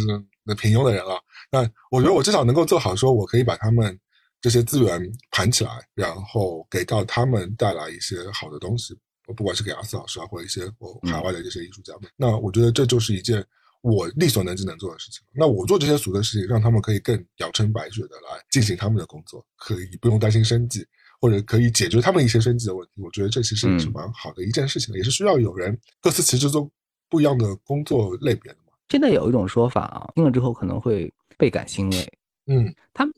[0.57, 1.21] 平庸的人了。
[1.51, 3.97] 那我觉得我至少能够做好，说我可以把他们
[4.41, 4.99] 这些资源
[5.31, 8.97] 盘起来，然后给到他们带来一些好的东西，
[9.35, 12.09] 不管是给阿斯老师啊，或者一些我海外的这些艺术家们。
[12.15, 13.45] 那我觉得这就是一件
[13.81, 15.21] 我力所能及能做的事情。
[15.33, 20.85] 那我做这些俗的事情，让他们可以更阳春白雪的来进行他们的工作，可以不用担心生计。
[21.19, 26.69] 或者可以解决他们一些生计的问题，我觉得这其实也是嗯蛮好的一件事情，也是需要有人各司其职做
[27.09, 28.73] 不一样的工作类别的嘛。
[28.89, 32.13] 现在有一种说法啊，听了之后可能会倍感欣慰，
[32.47, 33.13] 嗯，他们，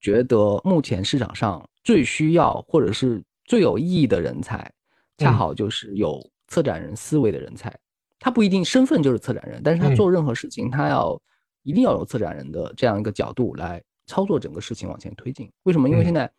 [0.00, 4.70] 觉得目前市场上最需要或者是最有意义的人才，
[5.18, 7.76] 恰嗯好就是有策展人思维的人才。
[8.20, 11.20] 他不一定身份就是策展人，但是他嗯做任何事情，他要
[11.62, 15.50] 一定要有策展人的这样一个角度来操作整个事情往前推进。
[15.64, 15.88] 为什么？
[15.88, 16.30] 因为嗯现在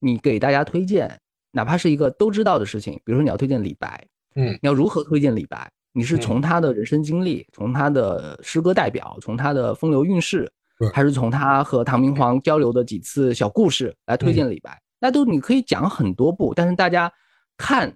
[0.00, 1.20] 你给大家推荐，
[1.52, 5.70] 哪怕是一个都知道的事情，比如说你要推荐李白，嗯你要如何推荐李白？
[5.92, 14.80] 你是嗯从他的人生经历，从他的诗歌代表，从他的风流韵事对，还是从他和唐明皇交流的几次小故事来推嗯荐李白？
[15.00, 17.12] 那都你可以讲很多部，但是大家
[17.56, 17.92] 看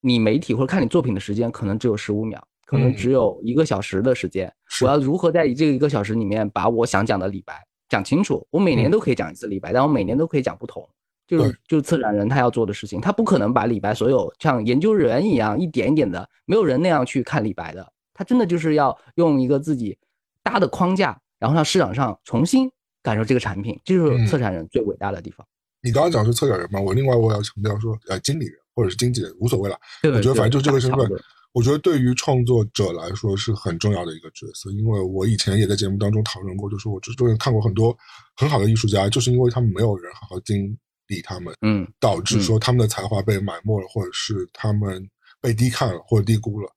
[0.00, 4.50] 你媒体或者看你作品的时间可能只有十五秒，可能嗯只有一个小时的时间。
[4.82, 8.46] 我要如何在这一个小时里面把我想讲的李白讲清楚？
[8.50, 10.88] 我每年嗯都可以讲一次李白，但我每年都可以讲不同。
[11.26, 17.92] 就是就是策展人他要做的事情，他不可能把李白所有像研究员一样一点一点的，没有人那样去看李白的。
[18.12, 19.98] 他真的就是要用一个自己
[20.42, 22.70] 搭的框架，然后让市场上重新
[23.02, 25.46] 感受这个产品，这就是嗯策展人最伟大的地方。
[25.82, 31.10] 你刚刚讲是策展人嘛，我另外我也要强调说，呃，经理人或者是经纪人无所谓了，对我觉得反正就这个身份
[31.52, 37.96] 我觉得对于创作者来说是很重要的一个角色，因为我以前也在节目当中讨论过，就是我之前看过很多
[38.36, 40.76] 很好的艺术家，就是因为他们没有人好好经
[41.08, 45.08] 理他们，嗯导致说他们的才华被埋没了，或者是他们
[45.40, 46.68] 被低看了或者低估了。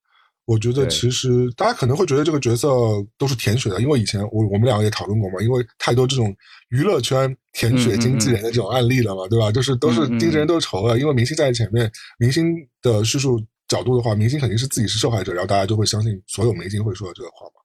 [0.46, 2.70] 我觉得其实大家可能会觉得这个角色
[3.18, 6.34] 都是舔血的，因为以前我我们两个也讨论过嘛，因为太多这种
[6.70, 9.52] 娱乐圈舔血经纪人的这种案例了嘛，对吧？
[9.52, 17.60] 就是都是经纪人都是仇的，因为明星在前面，明星的叙述角度的话，明星肯定是自己是受害者，然后大家就会相信所有明星会说的这个话嘛。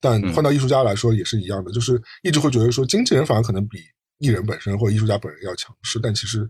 [0.00, 3.78] 但嗯换到艺术家来说也是一样的，就是一直会觉得说经纪人反而可能比
[4.22, 6.48] 艺人本身或艺术家本人要强势，但其实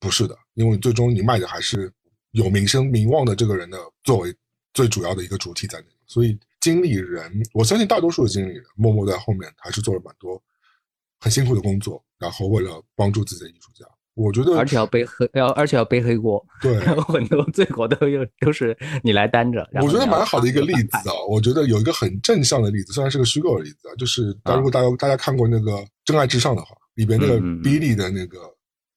[0.00, 1.92] 不是的，因为最终你卖的还是
[2.30, 4.34] 有名声名望的这个人的作为
[4.72, 5.94] 最主要的一个主体在那里。
[6.06, 10.42] 所以经理人，我相信大多数的经理人默默在后面还是做了蛮多
[11.20, 13.84] 很辛苦的工作，然后为了帮助自己的艺术家。
[14.14, 19.68] 我觉得，而且要背黑，要而且要背黑锅，对，有很多罪过都又都是你来担着。
[19.82, 25.72] 我觉得蛮好的一个例子啊，我觉得有一个很正向的例子，虽然是个虚构的例子啊，就是如果大家大家看过那个
[26.04, 28.38] 《真爱至上》的话，里边那个 Billy 的那个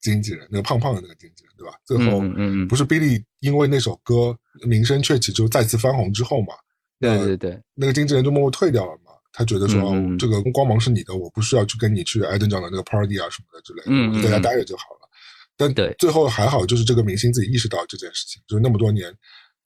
[0.00, 1.74] 经纪人，那个胖胖的那个经纪人，对吧？
[1.84, 2.20] 最后，
[2.68, 6.54] 不是 Billy 因为那首歌名声鹊起就再次翻红之后嘛？
[7.00, 9.12] 对对对，那个经纪人就默默退掉了嘛？
[9.32, 15.08] 他觉得说这个光芒是你的，我不需要去跟你去艾登奖的那个 party 啊什么的之类的，我就在家待着就好了。
[15.56, 19.12] 但对，最后还好，就是这个明星自己意识到这件事情，就是那么多年，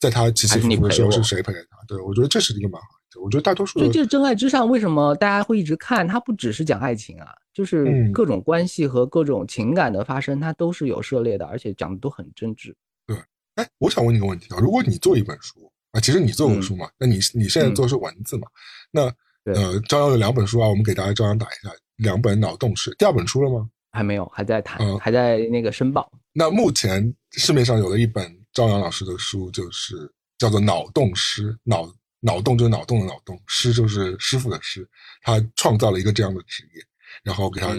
[0.00, 1.76] 在他起起伏伏的时候是谁陪着他？
[1.86, 3.01] 对我觉得这是一个蛮好的。
[3.20, 6.07] 我觉得大多数，所以就是《真爱至上》，为什么大家会一直看？
[6.07, 12.72] 它不只是讲爱情啊，就是各种关系和各种情感的发生，它都是有涉猎的，而且讲的都很真挚。
[13.07, 13.16] 对，
[13.57, 16.88] 哎，我想问你个问题啊，如果你做一本书啊，其实你做过书嘛？
[16.98, 18.46] 那你你现在做的是文字嘛？
[18.90, 19.03] 那
[19.44, 23.68] 呃，朝阳有两本书啊，我们给大家朝阳打一下，两本脑洞是第二本书了吗？
[23.90, 26.11] 还没有，还在谈，还在那个申报。
[26.33, 31.92] 那目前市面上有了一本朝阳老师的书，就是叫做《脑洞师》，脑
[32.24, 34.88] 脑洞就是脑洞的脑洞，师就是师傅的师。
[35.22, 36.82] 他创造了一个这样的职业，
[37.22, 37.74] 然后给他，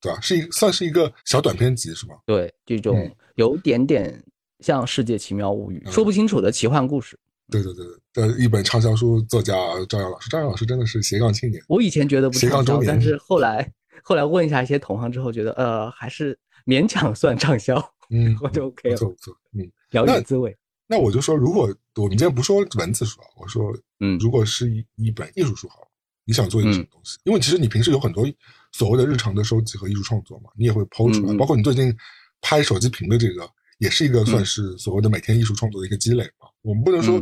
[0.00, 0.18] 对吧？
[0.20, 2.16] 是一算是一个小短篇集，是吗？
[2.26, 4.20] 对，这种有点点
[4.60, 7.18] 像《世界奇妙物语》，说不清楚的奇幻故事。
[7.50, 9.54] 对对对对，的一本畅销书作家
[9.88, 11.62] 赵阳老师，赵阳老师真的是斜杠青年。
[11.68, 13.70] 我以前觉得不斜杠中年，但是后来。
[14.06, 17.76] 后来问一下一些同行之后，觉得呃还是勉强算畅销，
[18.10, 20.54] 嗯，我就 OK 了，不错不错，嗯，了解滋味。
[20.86, 25.88] 那我就说，如果我们今天不说文字书啊，我说，嗯，如果是一一本艺术书好，
[26.24, 27.18] 你想做一个什么东西？
[27.24, 28.26] 因为其实你平时有很多
[28.72, 31.94] 所谓的日常的收集和艺术创作嘛，你也会抛出来，包括你最近
[32.40, 36.48] 拍手机屏的这个，也是一个算是所谓的每天艺术创作的一个积累嘛。
[36.62, 37.20] 我们不能说。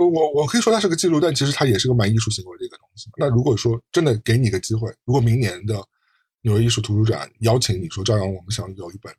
[0.00, 3.10] 我我可以说它是个记录，但其实它也是个蛮艺术行为的一个东西。
[3.16, 5.74] 那如果说真的给你个机会，如果明年的
[6.42, 9.12] 纽约艺术图书展邀请你说朝阳，我们想有一本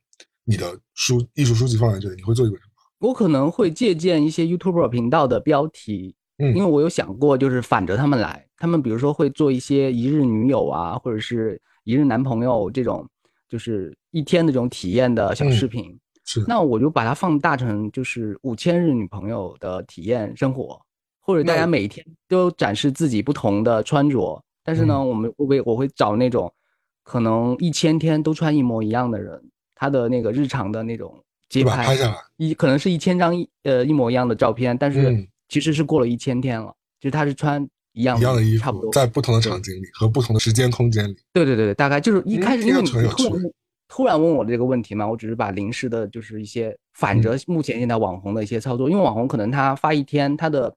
[0.45, 2.68] 你的书艺术书籍放在这里，你会做一本什么？
[2.99, 13.07] 我可能会借鉴一些 YouTube 频道的标题，嗯，因为我有想过，就是反着他们来，他们比如说会做一些一日女友啊，或者是一日男朋友这种，
[13.47, 15.97] 就是一天的这种体验的小视频。
[16.25, 20.79] 是那我就把它放大成就是五千日女朋友的体验生活，
[21.19, 24.39] 或者大家每天都展示自己不同的穿着。
[24.63, 26.53] 但是呢，我们会我会找那种
[27.01, 29.41] 可能一千天都穿一模一样的人，
[29.73, 32.15] 他的那个日常的那种街拍，拍下来。
[32.37, 41.17] 一可能是一千张一呃一模一样的照片，但是其实是过了一千天了，就是他是穿一样一样的衣服，差不多在不同的场景里和不同的时间空间里。
[41.33, 43.11] 对对对对，大概就是一开始因为突然
[43.87, 50.71] 突然问我的这个问题嘛，我只是把临时的，就是一些反着目前现在网红的一些操作，因为网红可能他发一天，他的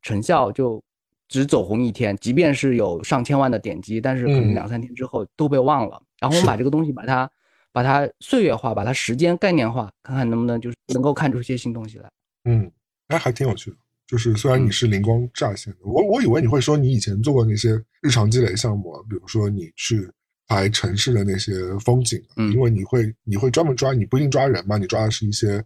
[0.00, 0.82] 成效就
[1.28, 6.00] 只走红一天，即便是有上千万的点击，但是可能两三天之后都被忘了。
[6.18, 7.30] 然后我们把这个东西把它
[7.74, 12.08] 把它岁月化，把它时间概念化，看看能不能就是能够看出一些新东西来。
[12.44, 12.70] 嗯，
[13.08, 13.76] 哎，还挺有趣的。
[14.06, 20.08] 就是虽然你是灵光乍现的，我我以为你会说你以前做过那些日常积累项目，比如说你去。
[20.46, 25.64] 拍城市的那些风景，嗯，因为你会你会专门抓，你不一定抓人嘛，你抓的是一些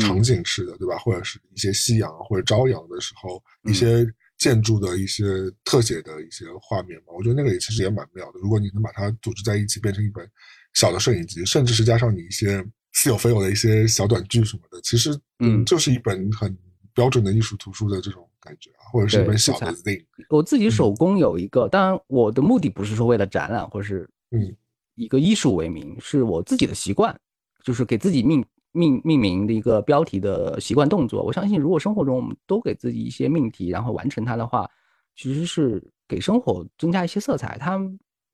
[0.00, 0.96] 场景式的，对吧？
[0.96, 4.02] 或者是一些夕阳或者朝阳的时候，一些
[4.38, 5.26] 建筑的一些
[5.62, 7.12] 特写的一些画面嘛。
[7.14, 8.40] 我觉得那个也其实也蛮妙的。
[8.40, 10.26] 如果你能把它组织在一起，变成一本
[10.74, 16.56] 小的摄影集，甚至是加上你一些似有非有的一些小短剧什么的，其实嗯，就是一本很
[16.92, 20.04] 标准的艺术图书的这种感觉啊，或者是一本小的 thing。
[20.28, 24.08] 我自己手工有一个，当然我的目的不是说为了展览，或者是。
[24.30, 24.52] 嗯，
[24.96, 27.16] 一个艺术为名是我自己的习惯，
[27.62, 31.22] 就是给自己命命命名的一个标题的习惯动作。
[31.22, 34.68] 我相信，如果生活中我们都给自己一些命题，然后完成它的话，
[35.14, 37.56] 其实是给生活增加一些色彩。
[37.60, 37.78] 它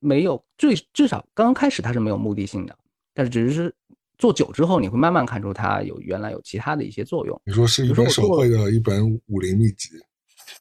[0.01, 2.76] 没有最至少刚刚开始它是没有目的性的，
[3.14, 3.72] 但是只是
[4.18, 7.40] 做久之后，你会慢慢看出它有原来有其他的一些作用。
[7.44, 9.90] 你说是一本手绘的一本武林秘籍，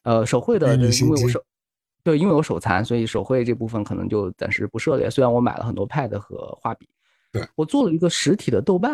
[0.04, 1.44] 呃，手绘的，因为我手。
[2.02, 5.10] 对，因为我手残，所以手绘这部分可能就暂时不涉猎。
[5.10, 6.88] 虽然我买了很多 Pad 和画笔，
[7.30, 8.94] 对我做了一个实体的豆瓣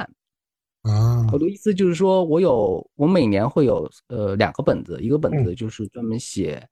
[0.81, 1.25] 啊。
[1.31, 6.67] 我的意思就是说，我有我每年会有呃两个本子，一个本子就是专门写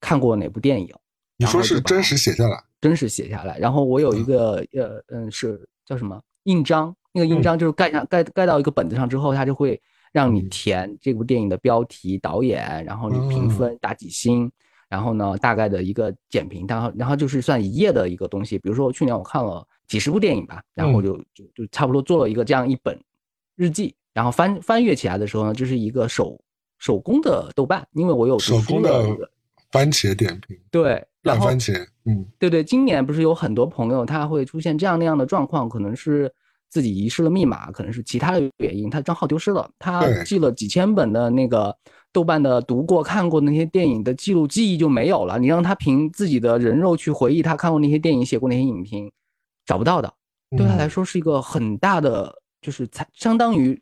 [0.00, 0.94] 看过哪部电影。
[1.40, 2.62] 你说是真实写下来？
[2.82, 3.58] 真实写下来。
[3.58, 6.94] 然后我有一个呃嗯是叫什么印章？
[7.12, 9.80] 那个印章就是盖上盖盖到一个本子上之后，它就会
[10.12, 14.52] 让你填这部电影的标题、导演，然后你评分打几星。
[14.86, 18.58] 然后呢，大概的一个简评，然后然后就是算一页的一个东西。
[18.58, 23.00] 比如说去年我看了《几十部电影吧，然后我就就就差不多做了一个这样一本
[23.54, 26.38] 日记，然后翻翻阅起来的时候呢，这是一个手
[26.78, 29.16] 手工的豆瓣，因为我有手工的
[29.70, 36.32] 番茄点评，对，烂番茄，嗯对对，今年不是有很多朋友他会出现这样那样的状况，可能是
[36.68, 41.76] 自己遗失了密码，可能是其他的原因，他账号丢失了，他记了几千本的那个
[42.12, 45.38] 豆瓣的读过、看过那些电影的记录记忆就没有了。
[45.38, 49.10] 你让他凭自己的人肉去回忆他看过那些电影、写过那些影评，
[49.66, 50.12] 找不到的，
[50.56, 53.80] 对他来嗯说是一个很大的，就是才相当于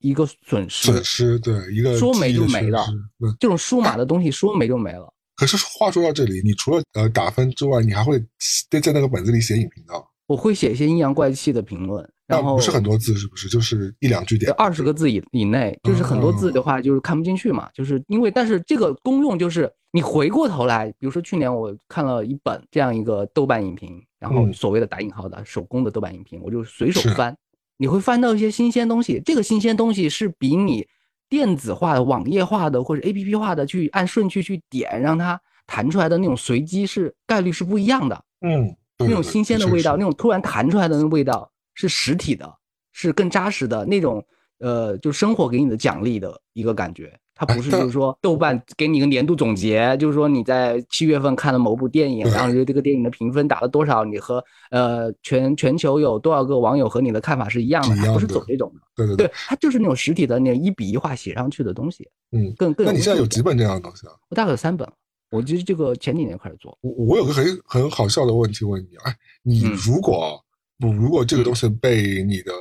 [0.00, 0.90] 一个损失。
[0.90, 2.84] 损失，对一个说没就没了
[3.22, 5.12] 嗯这种数码的东西说没就没了。
[5.40, 8.22] 可是话说到这里，你除了呃打分之外，你还会
[8.68, 9.94] 在在那个本子里写影评的，
[10.26, 13.48] 我会写一些阴阳怪气的评论，然后不是很多字，是不是？
[13.48, 14.52] 就是一两句点。
[14.58, 24.52] 二十个字以以内，就是很多字的话就是看不进去嘛，就是因为但是这个功用就是你回过头来，比如说去年我看了一本这样一个豆瓣影评，然后嗯。
[24.52, 27.34] 所谓的打引号的手工的豆瓣影评，我就随手翻，
[27.78, 30.86] 你会翻到一些新鲜东西，这个新鲜东西是比你
[31.30, 38.24] 电子化的、网页化的或者 A P P 化的去按顺序去点让它弹出来的那种随机是概率是不一样的。
[38.40, 42.52] 嗯，那种新鲜的味道，那种突然弹出来的那味道是实体的，
[42.92, 44.22] 是更扎实的那种，
[44.58, 47.16] 呃，就生活给你的奖励的一个感觉。
[47.40, 58.80] 它不是就是说豆瓣给你一个年度总结，就是说你在七月份看了某部电影，然后对这个电影的评分打了多少，你和呃全全球有多少个网友和你的看法是一样的，它不是走这种的。
[58.94, 62.52] 对对对对，，它就是那种实体的那一笔一画写上去的东西，嗯。
[62.58, 64.12] 更更那你现在有几本这样的东西啊？
[64.28, 64.86] 我大概有三本，
[65.30, 70.38] 我其实这个前几年开始做，我我有个很很好笑的问题问你，哎，你嗯如果
[70.78, 72.52] 不如果这个东西被你的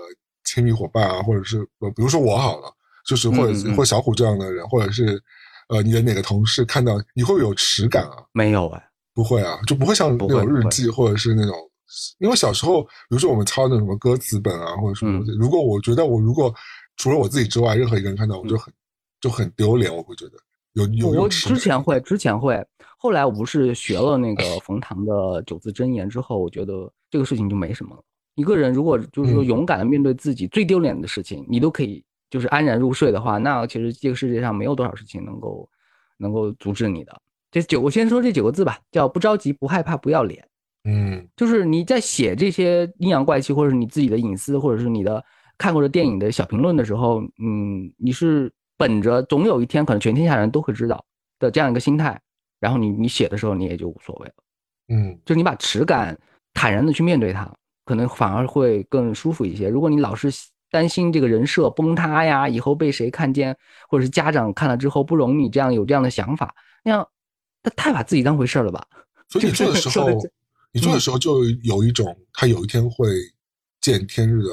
[0.46, 2.72] 亲密伙伴啊，或者是呃，比如说我好了，
[3.10, 5.20] 就是或者或者小虎这样的人，或者是
[5.70, 8.24] 呃你的哪个同事看到，你会有耻感啊？
[8.34, 11.56] 没有哎，不会啊，就不会像那种日记或者是那种，
[12.20, 16.54] 因为小时候，比如说我们抄那种什么歌词本啊，或者什么东西，如果我觉得我如果
[16.98, 18.72] 除了我自己之外，任何一个人看到，我就很
[19.20, 20.34] 就很丢脸，我会觉得
[20.74, 22.64] 有有有之前会，之前会，
[23.00, 28.04] 后来我不是学了那个 冯唐的九字真言之后，我觉得这个事情就没什么了。
[28.36, 29.46] 一个人如果就是说嗯。
[29.46, 35.70] 勇敢的面对自己最丢脸的事情，你都可以就是安然入睡的话，那其实这个世界上没有多少事情能够
[36.18, 37.22] 能够阻止你的。
[37.52, 40.46] 这九，我先说这九个字吧，叫不着急、不害怕、不要脸。
[40.86, 45.24] 嗯就是你在写这些阴阳怪气，或者是你自己的隐私，或者是你的
[45.58, 51.04] 看过的电影的小评论的时候，嗯，你是本着总有一天可能全天下人都会知道
[51.38, 52.20] 的这样一个心态，
[52.60, 54.34] 然后你你写的时候你也就无所谓了，
[54.90, 56.18] 嗯就是你把耻感
[56.54, 57.52] 坦然的去面对它，
[57.86, 59.68] 可能反而会更舒服一些。
[59.68, 60.30] 如果你老是
[60.70, 63.56] 担心这个人设崩塌呀，以后被谁看见，
[63.88, 66.54] 或者是家长看了之后不容你这样有这样的想法，
[66.84, 67.08] 那样
[67.64, 68.86] 他太把自己当回事儿了吧？
[69.30, 70.10] 所以你做的时候
[70.72, 73.08] 你做的时候就有一种他有一天会
[73.82, 74.50] 见天日的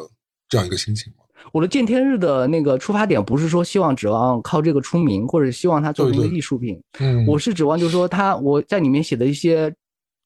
[0.48, 1.22] 这样一个心情吗？
[1.52, 9.72] 我的见天日的那个出发点不是说希望指望靠这个出名，或者希望他做成一个艺术品，嗯，我是指望就是说他我在里面写的一些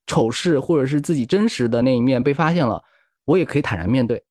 [0.07, 2.83] 丑事，或者是自己真实的那一面被发现了，
[3.25, 4.23] 我也可以坦然面对，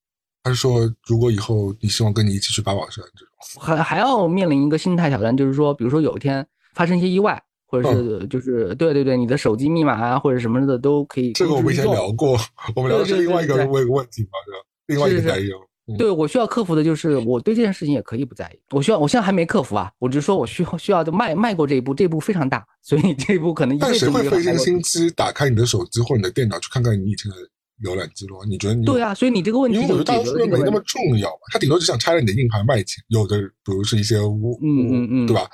[0.50, 12.36] 还是说，如果以后你希望跟你一起去八宝山这种，还还要面临一个心态挑战，就是说，比如说有一天发生一些意外，或者嗯是就是对对对，你的手机密码啊或者什么的都可以这个我们以前聊过，
[12.76, 14.66] 我们聊的是另外一个对问问题嘛，对吧？
[14.88, 15.56] 另外一个是是担忧。
[15.60, 15.66] 嗯
[15.98, 18.60] 对我需要克服的就是，我对这件事情也可以不在意。
[18.70, 27.38] 我需要，我现在还没克服啊，我只是说我需要需要就迈迈过这一步，这一步非常大，所以这一步可能一辈但谁会费尽有办法迈过心机打开你的手机或者你的电脑去看看你以前的
[27.84, 28.46] 浏览记录啊？
[28.48, 30.82] 你觉得你对啊，所以你这个问题因为我觉得大多数人没那么。
[30.86, 33.04] 重要嘛，他顶多只想拆了你的硬盘卖钱。
[33.10, 35.48] 有的，比如是一些无，嗯嗯嗯对吧？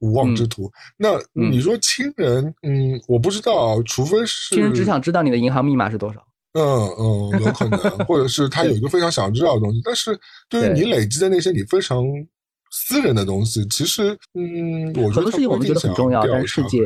[0.00, 0.70] 无妄之徒。
[0.96, 6.20] 那嗯你说亲人，嗯，我不知道，除非是亲人只想知道你的银行密码是多少。
[6.54, 6.62] 嗯
[6.98, 10.18] 嗯，有可能，或者是他有一个非常想知道的东西，但是
[10.50, 12.04] 对于你累积的那些你非常
[12.70, 16.78] 私人的东西，其实，嗯，我觉得很多事情我们觉得很重要，但是世界，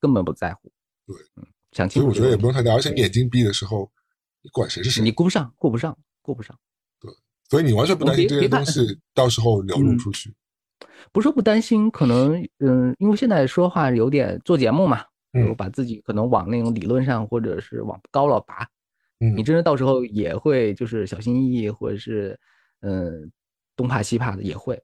[0.00, 0.70] 根本不在乎。
[1.06, 2.28] 对嗯，想所以我觉得。
[2.30, 3.90] 也不用太大，而且你眼睛闭的时候，
[4.48, 6.58] 你管谁是谁你，顾不上，顾不上，顾不上。
[6.98, 7.12] 对
[7.50, 10.34] 所以你完全不担心这些东西 到时候流露嗯出去。
[11.12, 18.66] 不是说不担心，可能嗯，因为现在说话有点做节目嘛，嗯我把自己可能往那种理论上或者是往高了拔。
[19.20, 22.38] 嗯你真的到时候也会就是小心翼翼，或者是
[22.80, 23.30] 嗯
[23.76, 24.80] 东怕西怕的也会，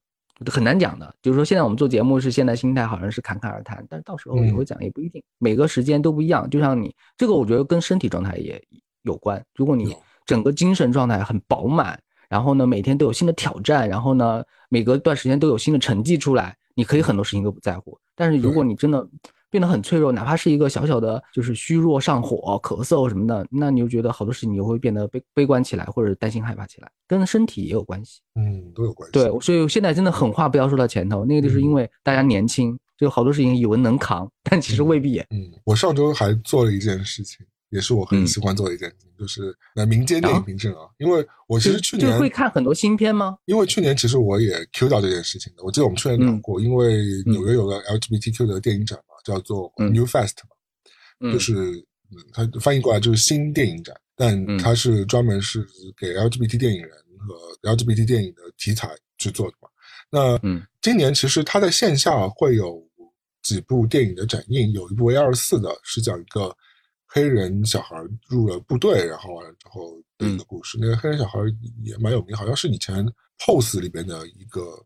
[0.47, 1.15] 很难讲的。
[1.23, 6.49] 就是说现在我们做节目是现在心态好像是侃侃而谈，但是到时候也嗯会讲，也不一定，每个时间都不一样。
[6.51, 8.61] 就像你这个，我觉得跟身体状态也
[9.05, 9.43] 有关。
[9.55, 9.97] 如果你
[10.27, 11.99] 整个精神状态很饱满，
[12.29, 17.99] 然后呢每天都有新的挑战，然后呢每隔一段时间都有新的成绩出来，你可以很多事情都不在乎。
[18.15, 19.07] 但是如果你真的
[19.51, 28.21] 变得很脆弱，哪怕是一个小小的，就是虚弱、上火、咳嗽什么的，那你就觉得好多事情你就会变得悲悲观起来，或者担心害怕起来，跟身体也有关系。
[28.35, 29.13] 嗯，都有关系。
[29.13, 35.21] 对，所以现在真的狠话不要说到前头，那个就是因为大家年轻，就好多事情以为能扛，但其实未必。
[35.31, 37.47] 嗯，我上周还做了一件事情。
[37.75, 40.87] 也是我很喜欢做的一件事情，就是呃民间电影评审啊。
[40.99, 43.37] 因为我其实去年会看很多新片吗？
[43.47, 45.65] 因为去年其实我也 Q 到这件事情的。
[45.65, 51.85] 我记得我们去年聊过，因为纽约有个 LGBTQ 的电影展嘛，叫做 New Fest 嘛，就是
[52.33, 55.67] 它翻译过来就是新电影展，但它是专门是
[55.99, 59.69] 给 LGBT 电影人和 LGBT 电影的题材去做的嘛。
[60.11, 60.39] 那
[60.81, 62.81] 今年其实它在线下会有
[63.43, 66.57] 几部电影的展映，有一部 A 二四的，是讲一个。
[67.15, 67.95] 黑人小孩
[68.29, 70.77] 入了部队，然后完了之后的一个故事。
[70.81, 71.39] 那个黑人小孩
[71.85, 73.07] 也蛮有名，好像是以前
[73.39, 74.85] Pose 里边的一个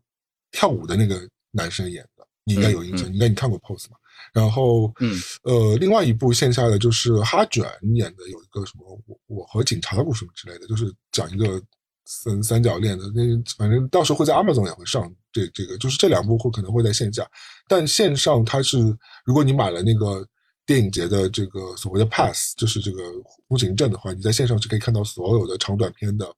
[0.51, 3.97] 跳舞的那个男生演的，你应该有印象，应该你看过 Pose 嘛？
[4.31, 7.65] 然后，嗯，呃，另外一部线下的就是哈卷
[7.95, 11.59] 演的，有一个什么我我和警察的故事之类的，就是讲一个
[12.05, 13.05] 三三角恋的。
[13.15, 13.23] 那
[13.57, 17.27] 反正到时候会在 Amazon 也会上这这个，就是这两部会可能会在线下，
[17.67, 18.77] 但线上它是
[19.25, 20.23] 如果你买了那个。
[20.69, 23.01] 电影节的这个所谓的 pass，就是这个
[23.47, 26.31] 通行证的话，你在线上是可以看到所有的长短片的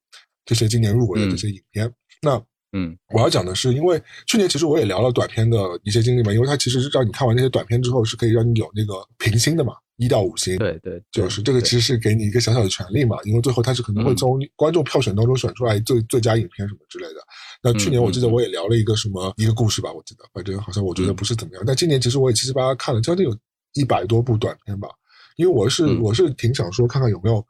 [0.45, 1.93] 这些今年入围的这些影片。
[2.21, 10.57] 那嗯，我要讲的是，因为去年其实我也聊了短片的一些经历嘛，因为它其实是让你看完那些短片之后，是可以让你有那个评星的嘛，一到五星。
[10.57, 17.15] 对对，就是这个其实是给你一个小小的权利嘛，因为最后它是可能会从观众票选当中选出来最最佳影片什么之类的。
[17.61, 21.63] 那去年我记得我也聊了一个什么一个故事吧，我记得反正好像我觉得不是怎么样。
[21.67, 23.37] 但今年其实我也七七八八看了将近有。
[23.73, 24.89] 一百多部短片吧，
[25.35, 27.45] 因为我是我是挺想说看看有没有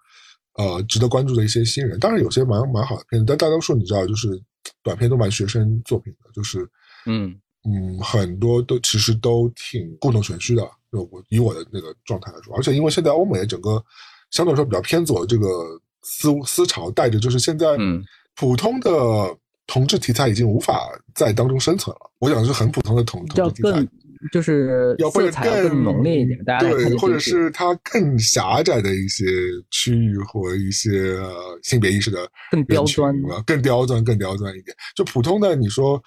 [0.55, 4.30] 呃值得关注的一些新人，当然有些蛮蛮好的片子，但大多数你知道就是
[4.84, 6.69] 短片都蛮学生作品的，就是
[7.05, 7.39] 嗯。
[7.63, 13.80] 嗯很多都其实都挺故弄玄虚的，就我以我的那个状态来说，而且因为现在欧美整个
[14.32, 15.47] 相对来说比较偏左这个
[16.01, 17.78] 思思潮带着，就是现在
[18.34, 18.89] 普通的
[19.67, 22.09] 同志题材已经无法在当中生存了。
[22.17, 23.88] 我讲的是很普通的同同志题材。
[24.32, 29.26] 就是色彩更浓烈一点，大家对，或者是它更狭窄的一些
[29.69, 31.17] 区域和一些
[31.63, 33.13] 性别意识的更刁钻，
[33.45, 34.76] 更刁钻，更刁钻一点。
[34.95, 36.01] 就普通的你说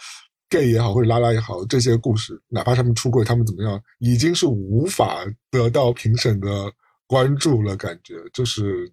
[0.48, 6.72] gay 也好，或者拉拉也好，这些故事，哪怕他们出柜，他们怎么样，已经是无法得到评审的
[7.06, 7.76] 关注了。
[7.76, 8.90] 感觉就是。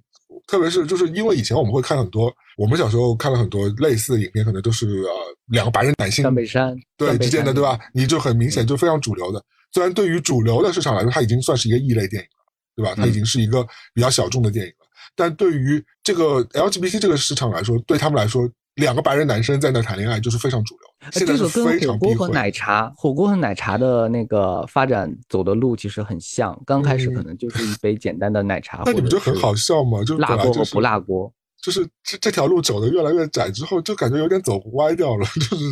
[0.52, 5.10] 特别是就是因为以前我们会看很多，我们小时候看了很多类似的影片，可能都是呃
[5.46, 7.80] 两个白人男性山北山对之间的对吧？
[7.94, 9.42] 你就很明显就非常主流的。
[9.72, 12.44] 虽然对于主流的市场来说，它已经算是一个异类电影了，
[12.76, 12.94] 对吧？
[12.96, 14.86] 它已经是一个比较小众的电影了。
[15.16, 18.50] 但对于这个 LGBT 这个市场来说，对他们来说。
[18.82, 21.12] 两个白人男生在那谈恋爱就是非常主流。
[21.12, 26.60] 这个跟火锅和奶茶、火锅和奶茶的那个发展走的路其实很像。
[26.66, 30.04] 刚开始可能就是一杯简单的奶茶， 那你们就很好笑吗？
[30.04, 31.32] 就辣锅和不辣锅，
[31.64, 35.64] 就是这这条路走的越来越窄之后，就感觉有点走歪掉了， 就是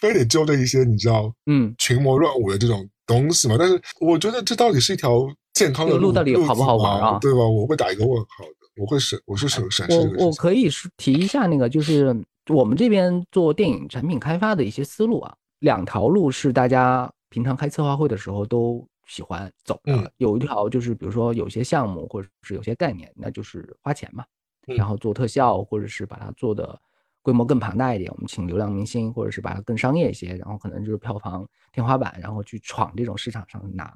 [0.00, 3.56] 非得揪着一些你知道，嗯，群魔乱舞的这种东西嘛。
[3.58, 7.18] 但是我觉得这到底是一条健康的路，到底好不好玩啊？
[7.20, 7.40] 对吧？
[7.40, 8.54] 我会打一个问号的。
[8.80, 12.14] 我会审，我是审审视我我可以提一下那个就是。
[12.48, 20.12] 我们这边做电影产品开发的一些思路啊，两条路是大家平常开策划会的时候都喜欢走的。
[20.16, 24.24] 有一条就是，比如说有些项目或者是有些概念，那就是花钱嘛，
[24.66, 26.78] 然后做特效，或者是把它做的
[27.22, 33.94] 规模更庞大一点，我们请流量明星，或者是把它更商业一些，然后可能就是票房天花板，然后去闯这种市场上拿。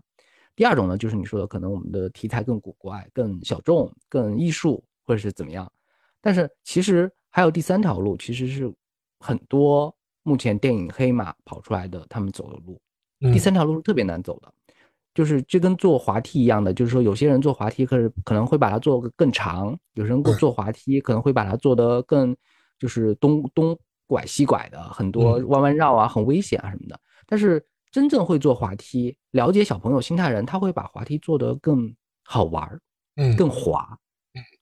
[0.54, 5.72] 第二种呢，就是你说的，可能我们的题材更古怪、更小众、更艺术，或者是怎么样。
[6.20, 7.10] 但是其实。
[7.32, 8.72] 还有第三条路，其实是
[9.18, 12.80] 很多目前电影黑马跑出来的他们走的路。
[13.32, 14.52] 第三条路是特别难走的，
[15.14, 22.36] 就是就跟坐滑梯一样的，就是说有些人坐滑梯可是可能会把它做个更长，有人坐滑梯可能会把它做得更
[22.78, 27.00] 就是东东拐西拐的，很多弯弯绕啊，很危险啊什么的。
[27.26, 32.80] 但是真正会坐滑梯、了解小朋友心态人，他会把滑梯做得更好玩儿，
[33.16, 33.98] 嗯，更滑。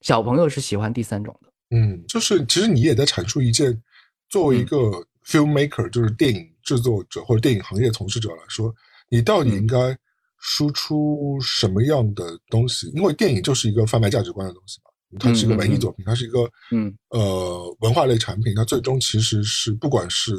[0.03, 1.50] 小朋友是喜欢第三种的。
[1.71, 3.81] 嗯，就是其实你也在阐述一件，
[4.29, 4.77] 作为一个
[5.25, 8.75] filmmaker，就是电影制作者或者电影行业从事者来说，
[9.09, 9.97] 你到底应该
[10.41, 12.89] 输出什么样的东西？
[12.89, 14.91] 因为电影就是一个贩卖价值观的东西嘛，
[15.21, 20.35] 它是一个文艺作品，它是一个嗯呃文化类产品，它最终其实是不管是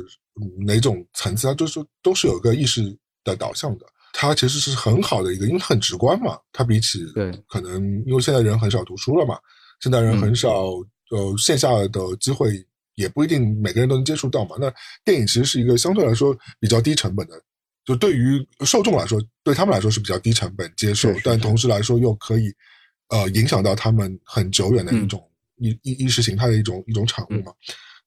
[0.65, 2.83] 哪种层次，它都是都是有一个意识
[3.23, 3.85] 的导向的。
[4.11, 6.37] 它其实是很好的一个，因为它很直观嘛。
[6.51, 9.39] 它比起对可能因为现在人很少读书了嘛，
[9.79, 10.73] 现在人很少。
[11.11, 14.55] 呃，线下的机会也不一定每个人都能接触到嘛。
[14.59, 14.73] 那
[15.05, 17.33] 电影其实是一个相对来说比较低成本的
[17.85, 22.53] 就对于受众来说，对他们来说是比较低成本接受，但同时来说又可以
[23.09, 25.21] 呃影响到他们很久远的一种
[25.57, 27.51] 意意意识形态的一种一种产物嘛。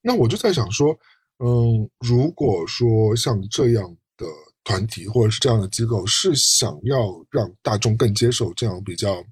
[0.00, 0.96] 那我就在想说，
[1.38, 3.84] 嗯，如果说像这样
[4.16, 4.26] 的
[4.62, 9.24] 团体或者是这样的机构是想要让大众更接受这样比较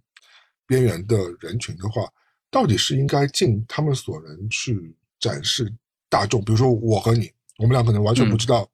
[0.66, 2.02] 边缘的人群的话，
[2.52, 5.72] 到底是应该尽他们所能去展示
[6.10, 8.68] 大众，比如说我和你，我们俩可能完全不知道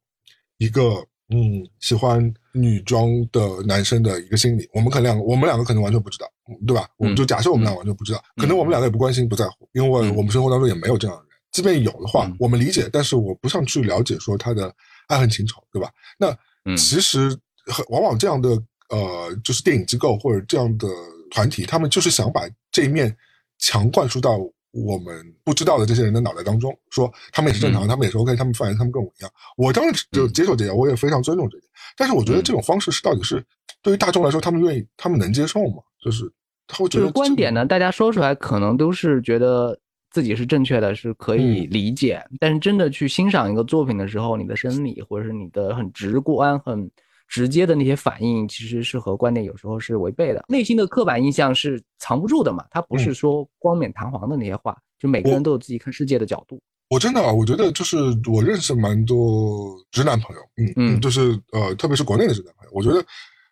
[0.56, 0.82] 一个
[1.28, 6.26] 嗯喜欢女装的男生的一个心理，我们可能两个我们两个可能完全不知道，
[6.66, 6.88] 对吧？
[6.96, 11.30] 我们就假设我们俩完全不知道，可能我们两个也不关心不在乎，因为我们生活当中也没有这样的人。
[11.52, 14.74] 即便有的话，我们理解，但是我不想去了解说他的
[15.06, 15.88] 爱恨情仇，对吧？
[16.18, 16.36] 那
[16.76, 17.30] 其实
[17.66, 18.50] 很往往这样的
[18.90, 20.88] 呃，就是电影机构或者这样的
[21.30, 23.16] 团体，他们就是想把这一面。
[23.58, 24.38] 强灌输到
[24.72, 31.70] 我们不知道的这些人的脑袋当中，说他们也是正常，他们也是 OK，他们犯人他们跟我一样，我当然就接受这点，我也非常尊重这点。
[31.96, 33.44] 但是我觉得这种方式是到底是
[33.82, 35.82] 对于大众来说，他们愿意，他们能接受吗？
[36.02, 36.30] 就是
[36.66, 39.78] 他会觉得观点呢，大家说出来可能都是觉得
[40.10, 42.22] 自己是正确的，是可以理解。
[42.38, 46.90] 但是真的去欣赏一个作品的时候，你的生理或者是你的很直观、很。
[47.28, 56.58] 直接的那些反应其实是和观点有时候是违背的，内心的刻板印象是藏不住的嘛，他不是说光冕堂皇的那些话，就每个人都有自己看世界的角度。
[56.88, 57.96] 我真的啊，我觉得就是
[58.32, 63.04] 我认识蛮多直男朋友，嗯嗯，就是呃，特别是国内的直男朋友，我觉得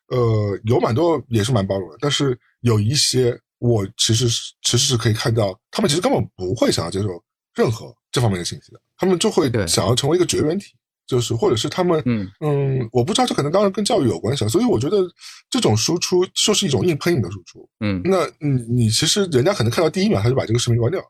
[0.09, 7.09] 呃有蛮多也是蛮包容的，但是有一些我其实是其实是可以看到，他们其实根本不会想要接受
[7.55, 10.68] 任何这方面的信息的，他们就会想要成为一个绝缘体。
[11.07, 15.07] 就是，或者是他们，嗯嗯，我不知道，这可能当然跟教育有关系，所以我觉得
[15.49, 21.01] 这种输出就是一种硬喷硬的输出，嗯，那你你其实人家可能看到第一秒他就把这个视频关掉，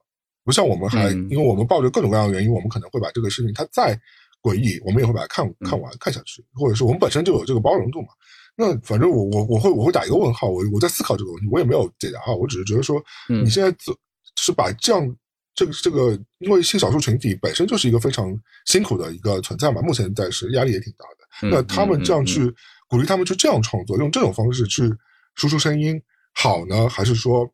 [0.44, 3.99] 不像我们还，因为我们抱着各种各样的原因，我们可能会把这个视频它再
[4.42, 8.09] 诡异，我们也会把它看看完看下去，或者是我们本身就有这个包容度嘛。
[8.55, 13.03] 那反正我我我会我会打一个问号，我我在思考这个问题，我也没有解答啊，我只是觉得说，
[13.42, 13.94] 你现在走
[14.36, 15.16] 是把这样。
[15.57, 21.48] 这个这个，因为性少数群体本身就是一个非常辛苦的一个存在嘛，目前在是压力也挺大的。
[21.50, 22.54] 那他们这样去
[22.88, 24.82] 鼓励他们去这样创作，用这种方式去
[25.34, 25.98] 输出声音，
[26.34, 26.86] 好呢？
[26.88, 27.50] 还是说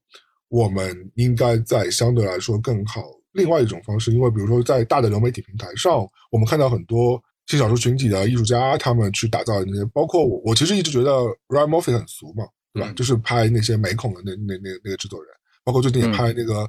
[0.48, 4.12] 我们应该在相对来说更好另外一种方式？
[4.12, 11.12] 因为比如说在大的流媒体平台上，我们看到很多性少数群体的艺术家，他们去打造那些，包括我，我其实一直觉得
[11.46, 12.44] Ryan Murphy 很俗嘛，
[12.74, 12.92] 对吧？
[12.96, 15.32] 就是拍那些美恐的那那那那个制作人，
[15.62, 16.68] 包括最近也拍那个。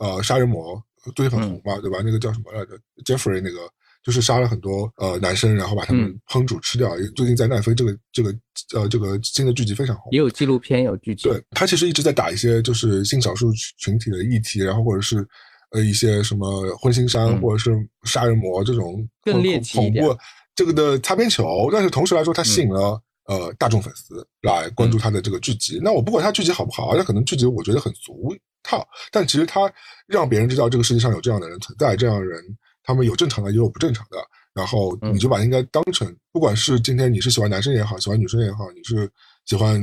[0.00, 0.82] 呃，杀人魔
[1.14, 2.00] 最近很红嘛，对吧？
[2.04, 2.72] 那个叫什么来着
[3.04, 3.58] ？Jeffrey 那个
[4.02, 6.90] 就是杀了很多呃男生，然后把他们烹煮吃掉。
[7.14, 8.34] 最近在奈飞这个这个
[8.74, 11.28] 呃这个新的剧集非常红，也有纪录片有剧集。
[11.28, 15.26] 对他其实一直在打一些就是性少数群体的议题，然后或者是
[15.72, 17.70] 呃一些什么婚心山或者是
[18.04, 20.16] 杀人魔这种更猎奇恐怖
[20.54, 21.68] 这个的擦边球。
[21.72, 25.78] 但是同时来说，它吸引了呃大众粉丝来关注他的这个剧集。
[25.82, 28.34] 那我不管他剧集好不好，而且可能剧集我觉得很俗。
[28.62, 29.72] 套，但其实他
[30.06, 32.42] 让别人知道这个世界上有这样的人存在，这样的人
[32.82, 34.18] 他们有正常的，也有不正常的。
[34.52, 39.08] 然后你就把应该当成，不管是今天你是喜欢男生也好，喜欢女生也好，你是
[39.46, 39.80] 喜欢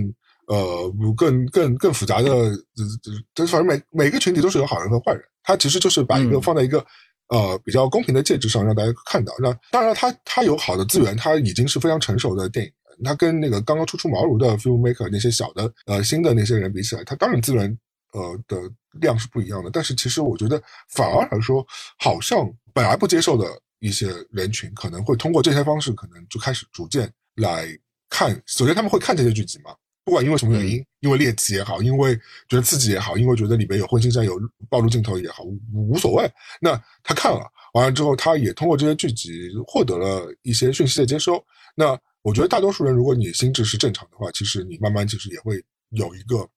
[0.47, 2.51] 呃更更更复杂的，
[3.33, 5.23] 这反正每每个群体都是有好人和坏人。
[5.41, 6.85] 他其实就是把一个放在一个
[7.29, 9.33] 呃比较公平的介质上，让大家看到。
[9.39, 12.71] 那当然，他他有好的资源，他已经是非常成熟的电影。
[13.05, 17.75] 他跟那个刚刚初出茅庐的 filmmaker 那些小的呃新的那些人比起来，他当然资源。
[18.17, 18.57] 呃的
[18.99, 21.65] 量是不一样的，但是其实我觉得反而来说，
[21.99, 23.45] 好像本来不接受的
[23.79, 27.67] 一些人群，可能会通过这些方式，可能就开始逐渐来
[28.09, 28.41] 看。
[28.47, 32.15] 首先他们会看这些剧集嘛，不管因为什么原因，因为猎奇也好，因为
[32.49, 36.27] 觉得刺激也好，因为觉得里面有婚纱有暴露镜头也好，无所谓。
[36.59, 41.43] 那他看了完了之后，他也通过这些剧集获得了一些讯息的接收。
[41.75, 46.49] 那我觉得大多数人，如果你心智是正常的话，其实你慢慢其实也会有一个。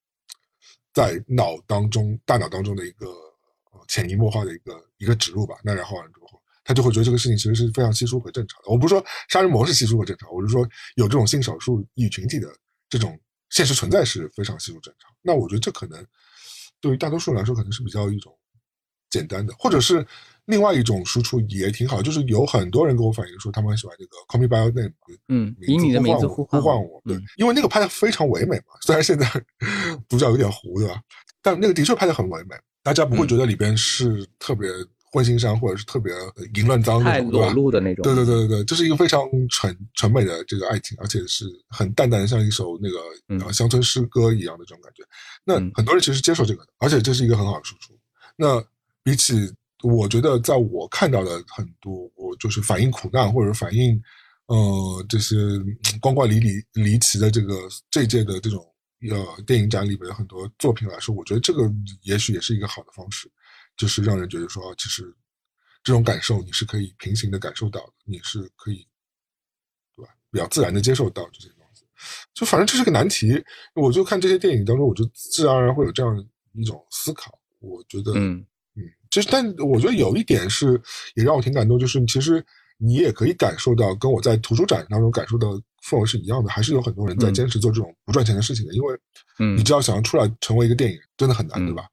[0.92, 3.06] 在脑当中、大脑当中的一个
[3.88, 5.54] 潜移默化的一个一个植入吧。
[5.62, 8.70] 那然后完之后，他就会觉得这个事情其实是非常稀疏和正常的。
[8.70, 12.48] 我不是说杀人魔是稀疏和正常，我是说有这种性少数异群体的
[12.88, 13.18] 这种
[13.50, 15.10] 现实存在是非常稀疏正常。
[15.22, 16.04] 那我觉得这可能
[16.80, 18.36] 对于大多数人来说，可能是比较一种
[19.10, 20.06] 简单的，或者是。
[20.50, 24.88] 另外一种输出也挺好，就是有很多人跟我反映说，他们很喜欢这个《Call Me By Your Name》，
[25.28, 28.74] 嗯，以你的名字呼唤我，对，因为那个拍的非常唯美嘛。
[28.84, 29.26] 虽然现在
[30.08, 31.00] 主角有点糊，对吧？
[31.40, 34.68] 但那个的确拍的很唯美，大家不会觉得里边是特别
[35.12, 36.12] 荤腥膻或者是特别
[36.54, 37.52] 淫乱脏那种，对吧？
[37.52, 38.02] 露的那种。
[38.02, 45.02] 对对对对对，这是一个非常纯纯美的这个爱情，而且是很淡淡的，像一首那个乡村诗歌一样的这种感觉。
[45.44, 47.96] 那很多人其实接受这个的，而且这是一个很好的输出。
[48.36, 48.62] 那
[49.02, 49.52] 比起。
[49.82, 54.00] 我觉得，在我看到的很多，我就是反映苦难或者反映，
[54.46, 55.36] 呃这些
[56.00, 58.62] 光怪离离离奇的这个这届的这种
[59.10, 61.70] 呃电影展里边的很多作品来说，我觉得这个
[62.02, 63.30] 也许也是一个好的方式，
[63.76, 65.02] 就是让人觉得说，其实
[65.82, 68.86] 这种感受你是可以平行的感受到的，你是可以
[69.96, 70.12] 对吧？
[70.30, 71.84] 比较自然的接受到这些东西。
[72.34, 73.42] 就反正这是个难题，
[73.74, 77.38] 我就看这些电影当中，我就自然而然会有这样一种思考。
[77.60, 78.12] 我觉得，
[79.10, 80.80] 就是，但我觉得有一点是
[81.14, 82.44] 也让我挺感动，就是其实
[82.78, 85.48] 你也可以感受到，跟我在图书展当中感受到
[85.84, 88.96] 氛围是一样的，还是有很多人在坚持做这种不赚钱的事情的，因为，
[89.38, 91.84] 嗯你只要想要出来成为一个电影，真的很难，嗯对吧？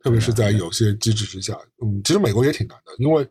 [0.00, 3.22] 特别是在有些机制之下，嗯，其实美国也挺难的，因为，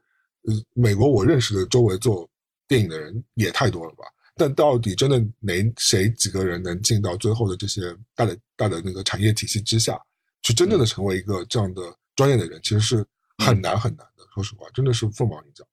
[0.43, 2.29] 呃，美国我认识的周围做
[2.67, 4.03] 电影的人也太多了吧。
[4.35, 7.81] 但到底真的哪谁几个人能进到最后的这些
[8.15, 9.99] 大的大的那个产业体系之下，
[10.43, 11.81] 去真正的成为一个这样的
[12.15, 13.05] 专业的人，其实是
[13.47, 14.23] 很难很难的。
[14.33, 15.65] 说实话，真的是凤毛麟角。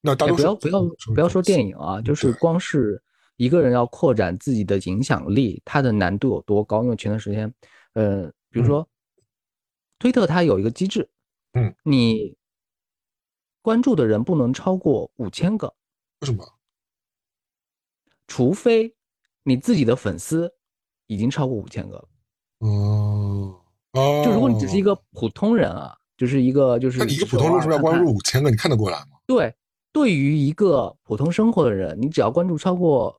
[0.00, 3.02] 那大哎多数不要不要不要说电影啊，就是光是
[3.36, 6.82] 一个人要扩展自己的影响力，它的难度有多高？
[6.84, 7.52] 因为前段时间，
[7.94, 8.88] 呃，比如说、
[9.98, 11.08] 推特它有一个机制，
[11.52, 12.36] 嗯，你
[13.60, 15.74] 关注的人不能超过五千个，
[16.20, 16.46] 为什么？
[18.28, 18.94] 除非
[19.42, 20.52] 你自己的粉丝
[21.06, 22.08] 已经超过五千个了。
[22.58, 23.60] 哦
[23.92, 28.50] 哦，就如果你只是一个普通人啊，就是一个就是那你一个普通人为什么要关注五千个？
[28.50, 29.16] 你看得过来吗？
[29.26, 29.54] 对，
[29.92, 33.18] 对于一个普通生活的人，你只要关注超过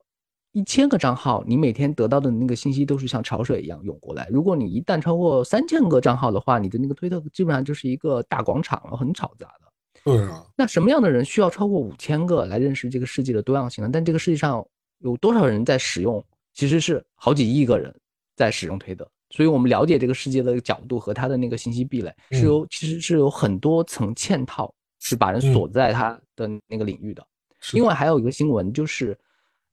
[0.51, 4.27] 一千个账号，你每天得到的那个信息都是像潮水一样涌过来。
[4.29, 9.71] 如果你一旦超过三千个账号的话，你的那个推特基本上就是一个大广场了，很吵杂的。
[10.03, 13.89] 对啊，那什么样的人需要超过五千个来认识这个世界的多样性呢？
[13.91, 14.65] 但这个世界上
[14.99, 16.23] 有多少人在使用？
[16.53, 17.93] 其实是好几亿个人
[18.35, 27.25] 在使用推特，所以我们了解这个世界的角度和它的那个信息壁垒是有，其实是有很多层嵌套，是把人锁在它的那个领域的。
[27.73, 29.17] 另外还有一个新闻，就是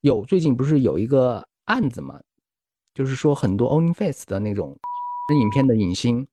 [0.00, 2.20] 有最近不是有一个案子嘛，
[2.94, 4.76] 就是说很多 OnlyFace 的那种
[5.40, 6.26] 影片的影星，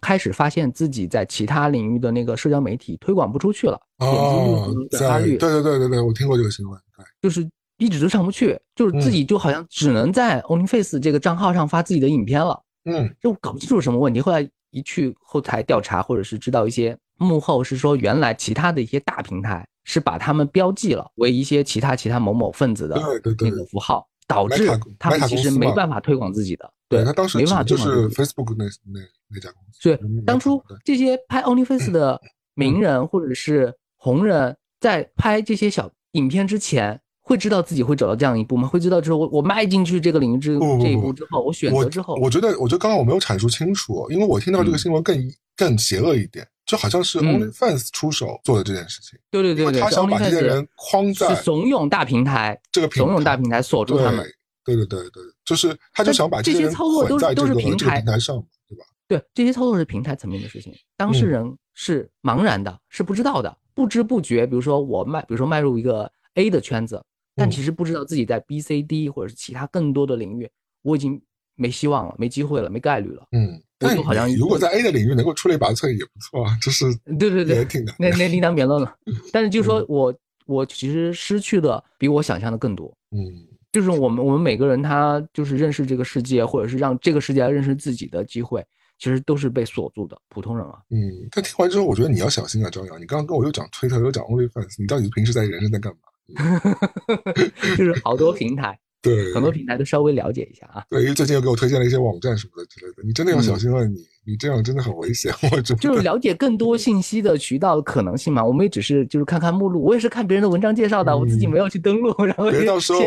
[0.00, 6.80] 开始发现自己在其他领域的那个社交媒体推广不出去了，点击率哦在对发率对对对对，我听过这个新闻。
[6.96, 7.46] 对，就是
[7.78, 12.62] 一直都上不去，就是自己就好像只能在 OnlyFace 这个账号上发自己的影片了。
[12.88, 14.20] 嗯就搞不清楚什么问题。
[14.20, 24.68] 后来一去后台调查，或者是知道一些幕后是说，原来其他的一些大平台是把他们标记了为一些其他其他某某分子的对对对那个符号，导致
[24.98, 26.72] 他们其实没办法推广自己的。
[26.88, 28.22] 对他当时没办法就是推广自己。
[28.22, 29.80] Facebook 那那那家公司。
[29.80, 32.20] 所以嗯当初这些拍 OnlyFace 的
[32.54, 38.68] 名人或者是红人，在拍这些小影片之前，会知道自己会走到这样一步吗？
[38.68, 44.78] 会知道之后，我我迈进去这个领域之这一步之后，我选择之后，我觉得，我觉得刚刚我没有阐述清楚，因为我听到这个嗯。
[44.78, 47.50] 新闻更、更邪恶一点，就好像是嗯。
[47.50, 54.24] OnlyFans 出手做的这件事情，对对对对，因为他想把这些人框在是怂恿大平台，这个平怂恿大平台锁住他们。
[54.64, 58.00] 对对对对对，就是他就想把这些些操作都是都是平台。
[58.00, 58.36] 平台上，
[58.68, 58.84] 对吧？
[59.08, 61.30] 对，这些操作是平台层面的事情，当事嗯。
[61.30, 67.00] 人是茫然的，是不知道的，不知不觉，比如说我迈，比如说迈入一个 A 的圈子，
[67.36, 70.50] 但嗯其实不知道自己在 B、C、D 或者是其他更多的领域，
[70.82, 71.20] 我已经
[71.54, 73.26] 没希望了，没机会了，没概率了。
[73.32, 76.86] 嗯，我但就好像如果在 A 的领域能够出类拔萃也不错啊，就是
[77.18, 78.08] 对对对也挺难的。
[78.08, 78.96] 那那另当别论了。
[79.32, 80.14] 但是就是说嗯我
[80.46, 82.92] 我其实失去的比我想象的更多。
[83.10, 88.64] 嗯就是我们我们每个人他就是认识这个世界，或者是让这个世界来认识自己的机会，
[88.98, 90.16] 其实都是被锁住的。
[90.30, 95.98] 普通人啊，嗯，但听完之后，我觉得你要小心啊，张扬，你刚刚跟我又讲推特，又讲 OnlyFans，你到底平时在人生在干嘛？
[97.76, 100.82] 就是好多平台， 对，很多平台都稍微了解一下啊。
[100.90, 103.96] 对，因为最近又给我推荐了一些网站什么的之类的，你真的要嗯小心了，你
[104.26, 105.80] 你这样真的很危险，我觉得。
[105.80, 108.44] 就是了解更多信息的渠道可能性嘛。
[108.44, 113.00] 我们也只是就是看看目录，我也是看别人的文章介绍的，我自己嗯没有去登录，然后别到时候，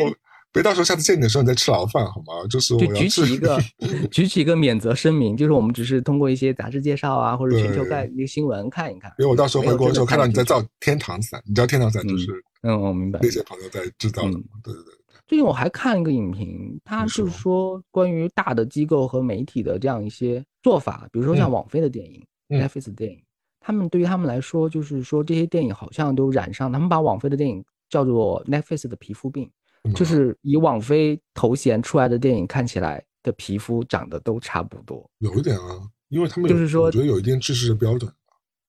[0.52, 2.48] 别到时候下次见你的时候你再吃牢饭好吗？
[2.50, 3.60] 就是我就举起一个
[4.10, 9.12] 举起一个免责声明，就是我们只是通过一些杂志介绍啊，或者全球对概一个新闻看一看。
[9.20, 12.28] 因为我到时候回国的时候看到你在造，造天堂伞，你知道天堂伞就是
[12.62, 13.20] 嗯，我明白。
[13.22, 14.44] 那些朋友在制造的嗯？
[14.64, 14.94] 对对对，
[15.28, 23.22] 最近我还看一个影评，他是说关于大的机构和媒体的这样一些做法，比如说像嗯网飞的电影、嗯 Netflix 的电影，
[23.60, 29.50] 他们对于他们来说，就是说这些电影好像都染上，他们把网飞的电影叫做 Netflix 的皮肤病，
[29.84, 38.12] 嗯就是以网飞头衔出来的电影看起来的皮肤长得都差不多，有一点啊，因为他们有就是说我觉得有一定制式的标准。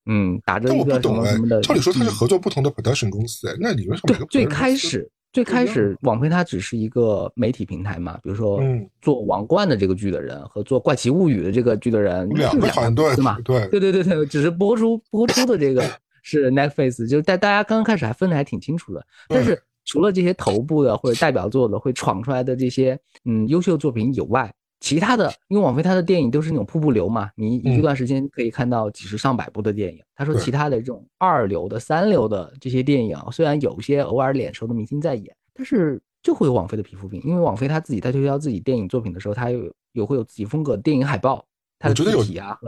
[0.07, 15.85] 嗯，打着一个什么什么的。，照理说它是嗯合作不同的 production 公司哎，那理论上每个，对最开始最开始，网飞它只是一个媒体平台嘛，比如说嗯做《王冠》的这个剧的人和做《怪奇物语》的这个剧的人两个团队公司嘛，对对对对对，只是播出播出的这个
[16.23, 30.03] 是 Netflix，就是大大家刚刚开始还分的还挺清楚的，但是除了这些头部的或者代表作的会闯出来的这些嗯优秀作品以外，其他的，因为网飞它的电影都是那种瀑布流嘛，你一段时间可以看到几十上百部的电影。
[30.15, 41.45] 他说其他的这种二流的、三流的这些电影，虽然有些偶尔脸熟的明星在演，但是就会有网飞的皮肤病，因为网飞他自己在推销自己电影作品的时候，他有有会有自己风格电影海报。
[41.85, 42.19] 我觉得有，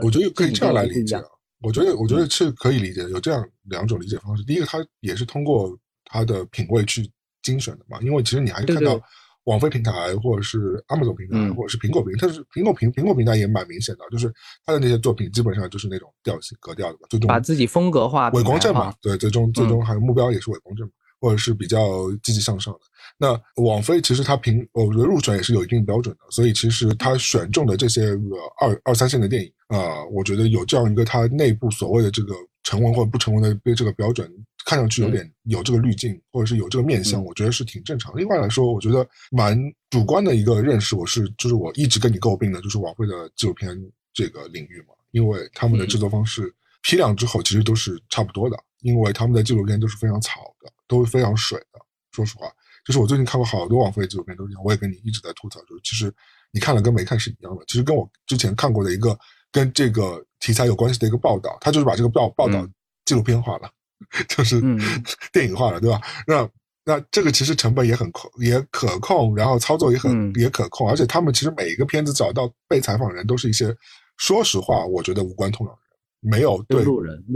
[0.03, 1.19] 我觉得可以这样来理解。
[1.61, 4.43] 我觉得，我觉得是可以理解，有这样两种理解方式。
[4.43, 7.09] 第一个，他也是通过他的品味去
[7.41, 9.01] 精选的嘛，因为其实你还是看到。
[9.45, 14.33] 网飞平台，或者是 Amazon 平台，或者是苹果平台，它是苹果平苹果平台也蛮明显的，就是
[14.65, 20.89] 它的那些作品基本上就是那种调性格调的嘛，最终把自己风格化、伪光正嘛，对，最终最终还有目标也是伪光正，
[21.19, 22.79] 或者是比较积极向上的。
[23.17, 28.17] 那网飞其实它评，我觉得入选也是有一定标准的，所以其实它选中的这些
[28.61, 32.33] 二二三线的电影啊，我觉得有这样一个它内部所谓的这个
[32.63, 34.31] 成文或者不成文的被这个标准。
[34.65, 38.15] 看上去有点有这个滤镜，或者是有这个面相，我觉得是挺正常。
[38.15, 39.57] 另外来说，我觉得蛮
[39.89, 43.77] 主观的一个认识，我是就是我一直跟你诟病的，就是晚会的纪录片
[44.13, 51.79] 这个领域嘛，因为他们的制作方式批量之后其实都是差不多的，因为他们的纪录片都是非常草的，都是非常水的。
[52.11, 52.47] 说实话，
[52.85, 56.13] 就是我最近看过好多网飞的纪录片都是这样，我也跟你一直在吐槽，就是其实
[56.51, 57.63] 你看了跟没看是一样的。
[57.67, 59.17] 其实跟我之前看过的一个
[59.51, 62.67] 跟这个题材有关系的一个报道，他就是把这个报报道
[63.05, 63.69] 纪录片化了。
[64.27, 64.61] 就是
[65.31, 66.01] 电影化了，对吧？
[66.27, 66.49] 那
[66.85, 73.73] 那这个其实成本也很控，也可控，然后操作也很也可控，而且他们其实每一个片子找到被采访人都是一些，
[74.17, 75.81] 说实话，我觉得无关痛痒的
[76.29, 76.83] 人，没有对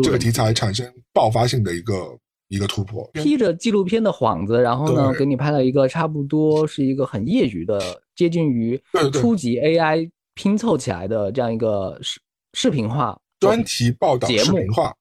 [0.03, 2.17] 这个题材产生爆发性的一个
[2.49, 7.79] 一个突破，披着纪录片的幌子，然后呢，给你拍了一个差不多是一个很业余的，
[8.15, 8.81] 接近于
[9.13, 12.19] 初级 AI 拼凑起来的这样一个视
[12.53, 14.93] 视频化专题报道视频化。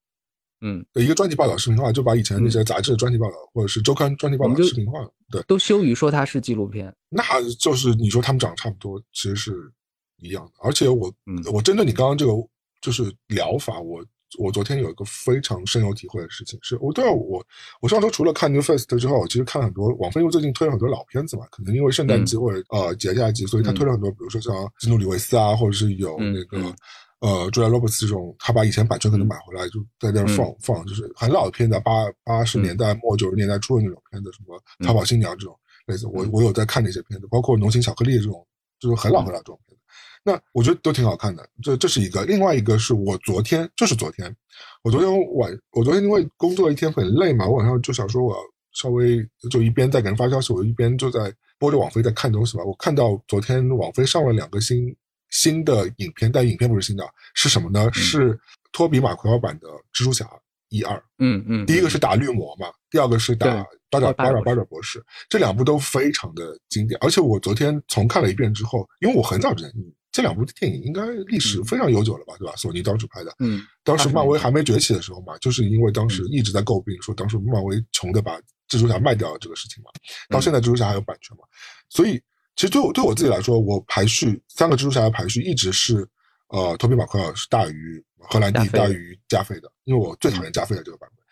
[0.68, 4.98] 嗯，一个专题报道视频化，就把以前那些杂志的专题报道或者是周刊专题报道视频化，
[5.30, 6.92] 对，都羞于说它是纪录片。
[7.08, 7.22] 那
[7.60, 9.72] 就是你说他们长得差不多，其实是
[10.18, 10.52] 一样的。
[10.64, 11.12] 而且我，
[11.52, 12.32] 我针对你刚刚这个
[12.80, 14.04] 就是疗法，我
[14.40, 17.40] 我昨天有一个非常深有体会的事情，是我对啊，我
[17.80, 26.74] 我上周除了看 New Fest 之后，我其实看了很多网飞，因为最近推了很多老片子嘛，可能因为圣诞季或者呃节假季，所以他推了很多，比如说像基努里维斯啊，或者是有那个。
[27.20, 34.54] 呃，朱莉·罗伯茨这种，他把以前版权可能买回来，就在那儿放放，就是很老的片子，八八十年代末九十年代初的那种片子，什么
[34.86, 38.46] 《淘宝新娘》这种类似，我我有在看那些片子，包括《浓情巧克力》这种，
[38.78, 39.82] 就是很老很老这种片子。
[40.22, 41.48] 那我觉得都挺好看的。
[41.62, 44.36] 这这是一个，另外一个是我昨天，就是昨天，
[44.84, 48.38] 我昨天晚，我昨天因为工作一天很累嘛，我晚上就想说我要
[48.72, 52.64] 稍微就一边在给人发消息，我一边就在播着网飞在看东西嘛。
[52.64, 54.94] 我看到昨天网飞上了两个新。
[55.30, 57.04] 新的影片，但影片不是新的，
[57.34, 57.92] 是什么呢？
[57.92, 58.38] 是
[58.72, 60.28] 托比马奎尔版的蜘蛛侠
[60.68, 61.02] 一二。
[61.18, 63.46] 嗯嗯，第一个是打绿魔嘛，第二个是打
[63.90, 66.98] 巴爪巴爪巴爪博士，这两部都非常的经典。
[67.02, 69.72] 而且我昨天重看了一遍之后，因为我很早之前，
[70.12, 72.54] 这两部电影应该历史非常悠久了吧，对吧？
[72.56, 79.90] 索尼当时拍的，嗯，当时漫威还没崛起的时候嘛，就是因为当时一直在诟病说，当时漫威穷的把蜘蛛侠卖掉了这个事情嘛，
[80.28, 81.44] 到现在蜘蛛侠还有版权嘛，
[81.88, 82.22] 所以。
[82.56, 86.08] 其实对我对我自己来说，我排序三个蜘蛛侠的排序一直是，
[86.48, 91.24] 呃，托比马奎尔是大于荷兰弟大于加菲的，因为我最讨厌加菲的这个版本。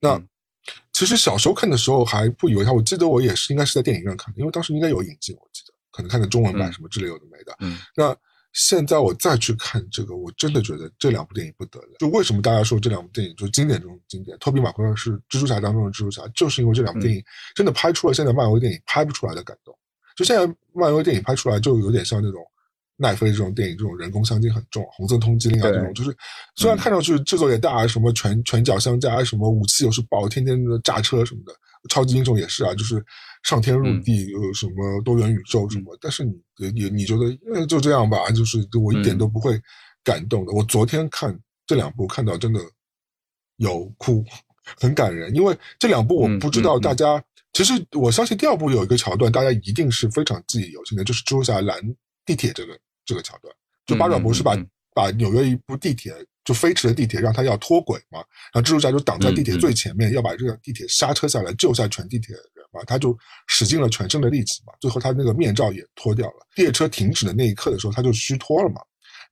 [0.00, 0.22] 那
[0.92, 7.56] 其实小时候看的时候还不以为他，我记得我也是应该是在电影院看的，因为当时应该有引进，我记得可能看的中文版什么之类有的没的。
[7.58, 7.78] 嗯。
[7.96, 8.16] 那
[8.52, 11.88] 现在我再去看这个，我真的觉得这两部电影不得了。
[11.98, 14.38] 就为什么大家说这两部电影就是经典中的经典？
[14.38, 17.22] 托比马奎尔是蜘蛛侠当中的蜘蛛侠，就是因为这两部电影
[17.54, 19.76] 真的拍出了现在漫威电影拍不出来的感动。
[20.18, 22.42] 就现在漫威电影拍出来，就有点像那种
[22.96, 26.12] 奈飞这种电影，这种人工香精很重，红色通缉令啊这种，就是
[26.56, 31.52] 虽然看上去制作也大，什么拳拳脚相加，什么武器又是爆，天天的炸车什么的，
[31.88, 33.00] 超级英雄也是啊，就是
[33.44, 36.34] 上天入地，有什么多元宇宙什么，但是你
[36.74, 39.56] 你你觉得就这样吧，就是我一点都不会
[40.02, 40.52] 感动的。
[40.52, 42.58] 我昨天看这两部，看到真的
[43.58, 44.24] 有哭，
[44.80, 47.22] 很感人，因为这两部我不知道大家。
[47.58, 51.76] 其实我相信第二部有一个桥段，大家一定是非常记忆犹新的，就是蜘蛛侠拦
[52.24, 53.52] 地铁这个这个桥段。
[53.84, 54.56] 就八爪博士把
[54.94, 58.20] 把纽约一部地铁就飞驰的地铁让他要脱轨嘛，
[58.52, 66.46] 然后蜘蛛侠就挡在地铁最前面，要把这个地铁刹车下来救下全地铁的人嘛，他就使尽了全身的力气嘛，最后他那个面罩也脱掉了。
[66.54, 68.80] 列车停止的那一刻的时候，他就虚脱了嘛，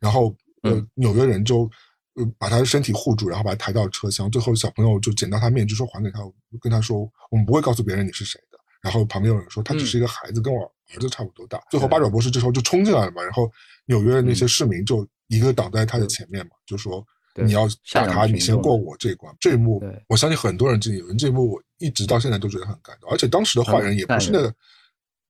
[0.00, 1.70] 然后呃纽约人就。
[2.16, 4.30] 呃，把他的身体护住，然后把他抬到车厢。
[4.30, 6.20] 最后，小朋友就捡到他面具，说还给他，
[6.60, 7.00] 跟他说
[7.30, 10.64] ：“我们不会告诉别人你是谁的。”然后旁边有人说：“他只是一个孩子，跟我
[10.94, 13.22] 儿子差不多大。”最后，八爪博士这时候就冲进来了嘛。
[13.22, 13.50] 然后
[13.84, 17.04] 纽约的那些市民就一个挡在他的前面嘛，就说
[17.44, 19.34] ：“你要打他，你先过我我这一关。
[19.38, 23.10] 这一幕，我相信很多人记得，这一幕我一直到现在都觉得很感动。
[23.10, 24.54] 而且当时的坏人也不是那个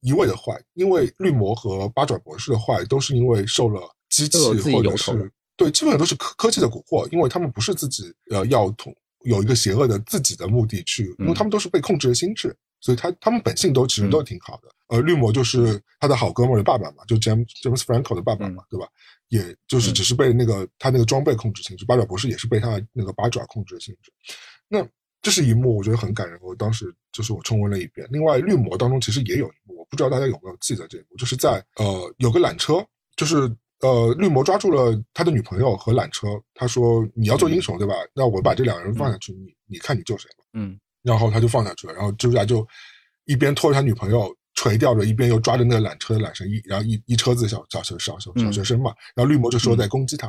[0.03, 3.81] 一味的坏，因为绿魔和八爪博士的坏都是因为受了
[4.11, 4.39] 机器
[4.73, 8.95] 或者是对，基本上都是科科技的蛊惑，因为他们不是自己呃要统
[9.25, 12.57] 有一个邪恶的自己的目的去，因为他们都是被控制的心智。
[12.79, 18.87] 所以他他们本性都其实都挺好的，而绿魔就是他的好哥们儿的爸爸嘛，就 James James Franco 的爸爸嘛，对吧？
[19.29, 24.13] 也就是只是被那个他那个装备控制心智，八爪博士也是被他那个八爪控制性质。
[24.69, 24.87] 那
[25.23, 26.39] 这是一幕，我觉得很感人。
[26.43, 28.07] 我当时就是我重温了一遍。
[28.13, 32.87] 另外，绿魔当中其实也有一幕，我不知道大家有没有记得这一幕，就是在呃有个缆车，
[33.17, 33.49] 就是
[33.81, 37.95] 呃绿魔抓住了他的女朋友和缆车，他说你要做英雄对吧？
[38.15, 40.79] 那我把这两个人放下去，你你看你救谁嗯。
[41.03, 42.67] 然后他就放下去了，然后蜘蛛侠就
[43.27, 50.29] 一边拖着他女朋友垂钓着，一边又抓着那个缆车的缆绳，一然后一一车子小小学小小小学生嘛，然后绿魔这时候在攻击他，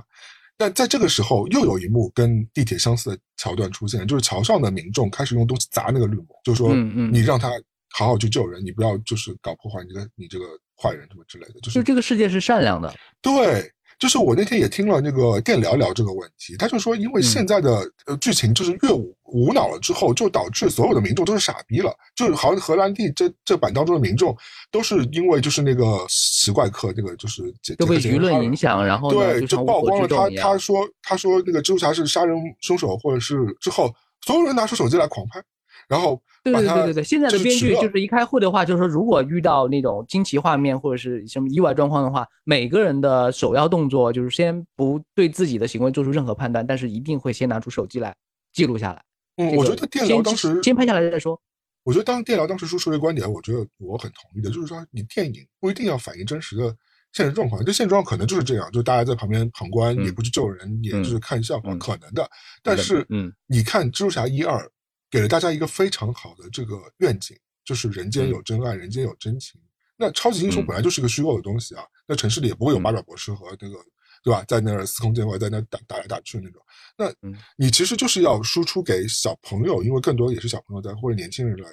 [0.55, 7.49] 但在这个时候又有一幕跟地铁相似的桥段出现，就是桥上的民众开始用东西砸那个绿魔，就说你让他
[7.97, 10.45] 好好去救人，你不要就是搞破坏，你这个你这个
[10.81, 13.71] 坏人什么之类的，就是就这个世界是善良的，对。
[13.99, 21.91] 就是我那天也听了那个电聊聊这个问题，他就说，因为现在的呃剧情就是越无无脑了之后，就导致所有的民众都是傻逼了。
[22.15, 24.37] 就是好像荷兰弟这这版当中的民众，
[24.69, 33.91] 都是因为就是那个奇怪客那个就是就被舆论影响，然后对就曝光了他他说他说那个蜘蛛侠是杀人凶手，或者是之后
[34.23, 35.43] 所有人拿出手机来狂拍。
[35.87, 36.21] 然后，
[36.51, 48.15] 对对对对对，现在的编剧就是一开会的话，就是说，如果遇到那种惊奇画面或者是什么意外状况的话，每个人的首要动作就是先不对自己的行为做出任何判断，但是一定会先拿出手机来
[48.53, 49.01] 记录下来。
[49.37, 51.39] 嗯，我觉得电聊当时先拍下来再说。
[51.83, 56.75] 我觉得当电聊当时说出的观点，我觉得我很同意的，就是说你电影不一定要反映真实的
[57.13, 62.29] 现实状况，这现实状况可能就是这样，就大家在旁边旁观，也不去救人，也就是看笑话，可能的。
[62.61, 64.69] 但是，嗯，你看蜘蛛侠一二。
[65.09, 69.59] 给了大家一个非常好的这个愿景，就是人间有真爱，人间有真情。
[69.95, 73.75] 那超级英雄本来就是一个虚构的东西啊，那城市里也不会有马爪博士和那个，
[74.21, 74.43] 对吧？
[74.47, 76.61] 在那儿司空见惯，在那打打来打去那种。
[76.95, 77.11] 那
[77.55, 81.69] 你其实就是要输出给小朋友，因为更多也是小朋友在或者年轻人来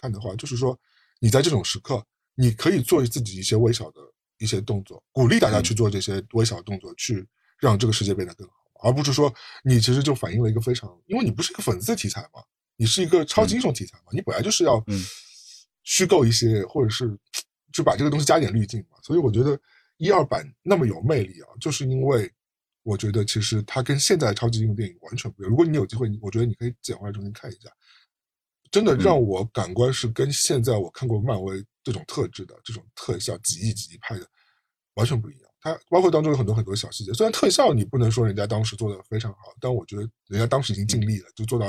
[0.00, 0.78] 看的话，就是说
[1.18, 2.02] 你在这种时刻，
[2.34, 4.00] 你可以做自己一些微小的
[4.38, 7.26] 一些动作，鼓励大家去做这些微小的动作，去
[7.58, 8.54] 让这个世界变得更好，
[8.88, 9.30] 而不是说
[9.62, 12.40] 你其实就反映了一个非常，因为你不是一个粉丝题材嘛。
[12.76, 14.04] 你是一个超级英雄题材嘛？
[14.12, 14.84] 你本来就是要
[15.82, 17.16] 虚构一些，或者是
[17.72, 18.98] 就把这个东西加点滤镜嘛。
[19.02, 19.58] 所以我觉得
[19.96, 22.30] 一二版那么有魅力啊，就是因为
[22.82, 25.50] 我觉得其实它跟现在超级英雄电影完全不一样。
[25.50, 27.70] 如果你有机会，我觉得你可以捡回来重新看一下，
[28.70, 34.28] 真的让我感官是跟现在我看过漫威这种特质的这种特效几亿几亿拍的
[34.94, 35.50] 完全不一样。
[35.60, 41.68] 它包括当中有很多很多小细节，虽然特效你不能说人家当时做的非常好，但我觉得人家当时已经尽力了，就做到。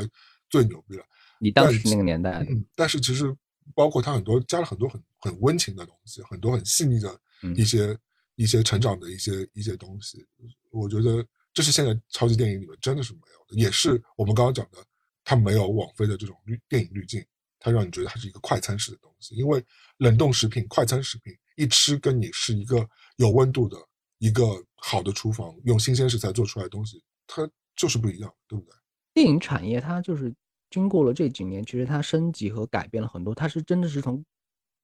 [0.49, 1.03] 最牛逼了，
[1.39, 3.35] 你当时那个年代，嗯，但是其实
[3.75, 7.19] 包括他很多加了很多很很温情的东西，很多很细腻的
[7.55, 7.97] 一些
[8.35, 10.25] 一些成长的一些一些东西，
[10.71, 14.77] 我觉得这是现在超级电影里面真的是没有的，也是我们刚刚讲的，
[15.23, 17.23] 它没有网飞的这种滤电影滤镜，
[17.59, 19.63] 它让你觉得它是一个快餐式的东西，因为
[19.97, 22.87] 冷冻食品、快餐食品一吃跟你是一个
[23.17, 23.77] 有温度的
[24.19, 24.45] 一个
[24.75, 28.76] 好的厨房用新鲜食材做出来的东西，它就是不一样，对不对？
[29.17, 30.31] 电影产业它就是
[30.69, 34.23] 经过了这几年，其实它升级和改变了很多，它是真的是从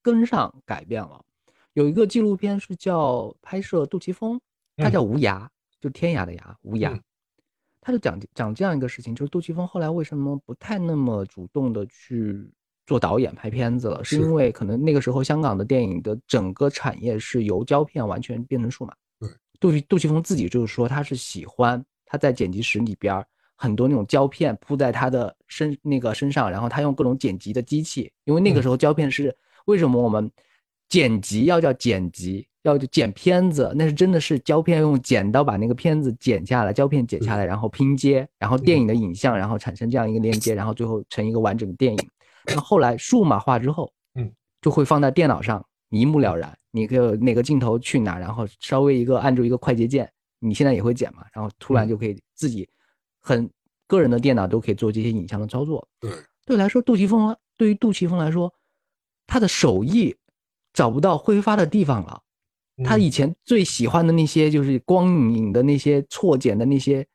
[0.02, 1.24] 根上改变了。
[1.74, 4.42] 有一个纪录片是叫拍摄杜琪峰，
[4.76, 5.48] 他叫无涯，
[5.80, 7.00] 就天涯的涯，无涯。
[7.80, 12.52] 他就讲讲这样一个事情，就是杜琪峰后来为什么不太那么主动的去
[12.88, 18.96] 做导演拍片子了，是因为可能那个时候香港的电影的整个产业是由胶片完全变成数码。
[19.20, 19.30] 对，
[19.60, 23.24] 杜杜琪峰自己就是说他是喜欢他在剪辑室里边。
[23.56, 29.36] 很多那种胶片铺在他的身那个身上，然后他用各种剪辑的机器，因为那个时候胶片是
[29.66, 30.30] 为什么我们
[30.90, 42.10] 剪辑要叫剪辑，要剪片子，那是真的是胶片用剪刀把那个片子剪下来，胶片剪下来，然后拼接，然后电影的影像，然后产生这样一个连接，然后最后成一个完整的电影。
[42.48, 44.32] 那后来数码化之后，嗯，
[44.62, 52.68] 就会放在电脑上，一目了然，你可以哪个镜头去哪，然后稍微一个按住一个快捷键，你现在也会剪嘛，然后突然就可以自己。
[53.24, 53.50] 很
[53.88, 55.88] 个人的电脑都可以做这些影像的操作。
[56.00, 56.12] 对，
[56.46, 58.54] 对来说，杜琪峰对于杜琪峰来说，
[59.26, 60.16] 他的手艺
[60.74, 62.22] 找不到挥发的地方了。
[62.84, 67.08] 他以前最喜欢的那些就是光影的那些错剪的那些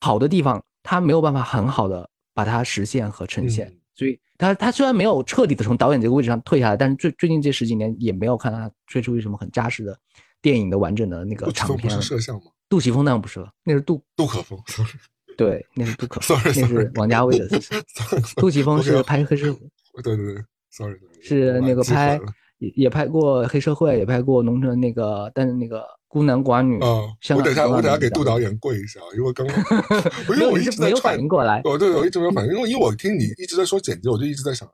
[0.00, 3.72] 好的地方，他没有办法很好的把它实现和呈现。
[3.94, 9.96] 所以，他他虽然没有彻底的从导演这个位置上退下来，但是最最近这十几年也没有看他吹出什么很扎实的
[10.42, 11.88] 电影的完整的那个长片。
[11.88, 12.50] 是摄像吗？
[12.68, 14.60] 杜琪峰当然不是了，那是杜杜可风。
[15.36, 17.48] 对，那是杜可风，那是王家卫的。
[18.36, 19.60] 杜琪峰是拍黑社会，
[20.02, 22.20] 对对对，sorry，是那个拍
[22.58, 26.78] 也也拍过黑社会，也拍过农村那个，但是那个孤男寡女。
[26.80, 29.56] 哦，我等下我等下给杜导演跪一下，因为刚刚
[30.36, 34.68] 因为我一直没有反应过来，哦对，我一直没有反应，因为因为我听你一直在说剪辑，我就一直在想，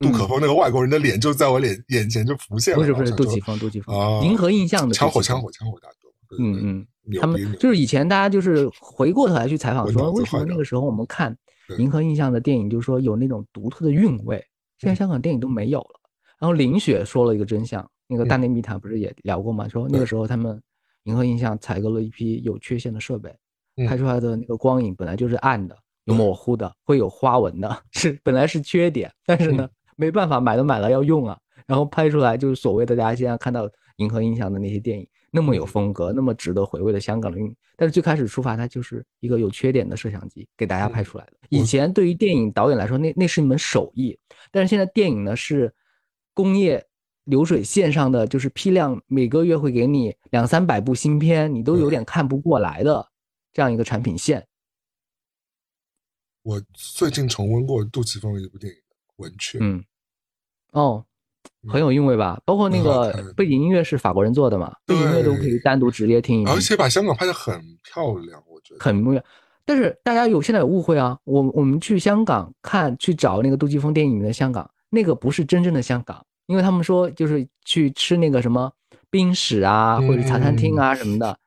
[0.00, 2.80] 杜可风那个外国人的脸就在我脸眼前就浮现了。
[2.80, 6.36] 不是不是，杜琪峰，杜琪峰，银河印象的枪火枪火枪火大哥。
[6.38, 6.86] 嗯嗯。
[7.20, 11.36] 他们就是以前大家就是回过头来去采访说，为什么那个时候我们看
[11.78, 14.42] 银河印象的电影，就是说有那种独特的韵味，
[14.78, 16.00] 现在香港电影都没有了。
[16.38, 19.68] 然后林雪说了一个真相，那个大内密谈不是也聊过吗？
[19.68, 20.60] 说那个时候他们
[21.04, 23.34] 银河印象采购了一批有缺陷的设备，
[23.86, 35.06] 拍出来的那个光影本来就是暗的、有模糊的、会有花纹的，是本来是缺点，但是呢没办法买都买了要用啊，然后拍出来就是所谓的大家现在看到银河印象的那些电影。
[35.36, 41.32] 那么有风格，那么值得回味的香港的运，但是最开始出发，它就是一个有缺点的摄像机给大家拍出来的。
[41.48, 44.16] 以前对于电影导演来说，那那是一门手艺，
[44.52, 45.74] 但是现在电影呢是
[46.34, 46.86] 工业
[47.24, 53.04] 流水线上的，就是批量每个月会给你两三百部新片，你都有点看不过来的
[53.52, 54.46] 这样一个产品线。
[56.44, 58.78] 我最近重温过杜琪峰的一部电影
[59.16, 59.58] 《文雀》。
[59.60, 59.84] 嗯，
[60.70, 61.04] 哦。
[61.68, 62.40] 很有韵味吧？
[62.44, 64.72] 包括那个背景音乐是法国人做的嘛？
[64.86, 69.24] 背景音乐都可以单独直接听而且把香港拍的很漂亮，我觉得很漂亮。
[69.66, 71.16] 但是大家有现在有误会啊！
[71.24, 78.70] 我我们去香港看去找那个杜琪峰电影里面的香港，那个不是真正的香港，因为他们说就是去吃那个什么
[79.10, 81.38] 冰室啊，或者茶餐厅啊什么的。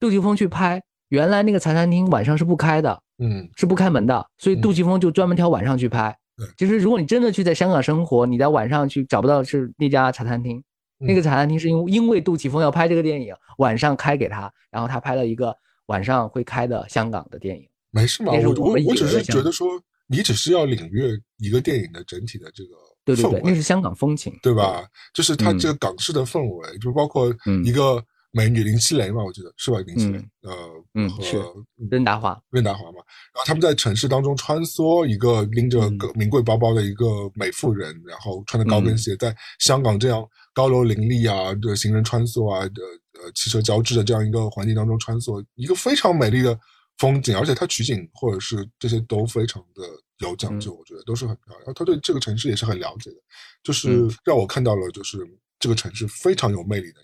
[0.00, 6.16] 杜琪峰去拍，原来那个茶餐厅晚上是不开的，嗯，是不开门的，所以杜琪峰就专门挑晚上去拍。
[6.56, 10.62] 其实，如果你真的去在香港生活，你在晚上去找不到是那家茶餐厅，
[10.98, 15.56] 那个茶餐厅是因为因为杜琪峰要拍这个电影，晚上开给他，然后他拍了一个
[15.86, 17.66] 晚上会开的香港的电影。
[17.90, 19.68] 没事嘛，我我我只是觉得说，
[20.06, 22.70] 你只是要领略一个电影的整体的这个
[23.04, 24.84] 对对对，那是香港风情，对吧？
[25.14, 27.34] 就是它这个港式的氛围，就包括
[27.64, 28.02] 一个。
[28.36, 29.80] 美女林熙蕾嘛，我记得是吧？
[29.86, 30.52] 林熙蕾，呃，
[30.92, 31.42] 嗯，是
[31.90, 32.98] 任达华，任达华嘛。
[33.32, 40.22] 然后他们在城市当中穿梭，一个拎着个名贵包包的一个美妇人，然后穿着高跟鞋，在香港这样
[40.52, 42.82] 高楼林立啊的行人穿梭啊的
[43.14, 46.58] 呃汽车交织的这样一个环境当中穿梭，一个非常美丽的
[46.98, 49.82] 风景，而且它取景或者是这些都非常的
[50.18, 51.72] 有讲究，我觉得都是很漂亮。
[51.74, 53.16] 他对这个城市也是很了解的，
[53.62, 55.18] 就是让我看到了，就是
[55.58, 57.00] 这个城市非常有魅力的。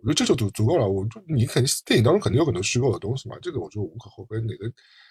[0.00, 0.88] 我觉得这就足足够了。
[0.88, 4.40] 我就你肯定电影当中肯定有很多虚构的东西嘛，这个我觉得无可厚非。
[4.40, 4.70] 哪个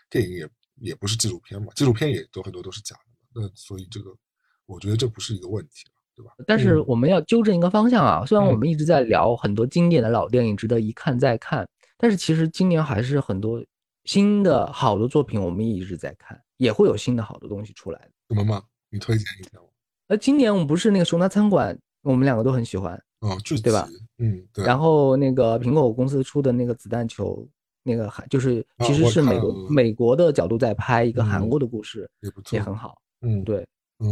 [0.09, 3.41] 电影也也不是纪录片嘛，纪录片也都很多都是假的。
[3.41, 4.15] 那所以这个
[4.65, 6.31] 我觉得这不是一个问题了，对吧？
[6.47, 11.67] 但是我们要纠正一个方向啊，虽然我们一直在聊很多经典的老电影值得一看再看，
[11.97, 13.63] 但是其实今年还是很多
[14.05, 18.11] 新的好的作品我们一直在看，也会有新的好的东西出来的。
[18.29, 18.63] 什么吗？
[18.89, 19.69] 你推荐一下我。
[20.07, 22.93] 呃，今年我们不是那个熊大餐馆，我们两个都很喜欢。
[23.19, 23.89] 哦，对吧？
[24.19, 24.65] 嗯，对。
[24.65, 27.47] 然后那个苹果公司出的那个子弹球，
[27.83, 32.99] 那个韩就是其实是美国美国的角度在拍一个韩国的故事，也不错，也很好。
[33.21, 33.65] 嗯，对。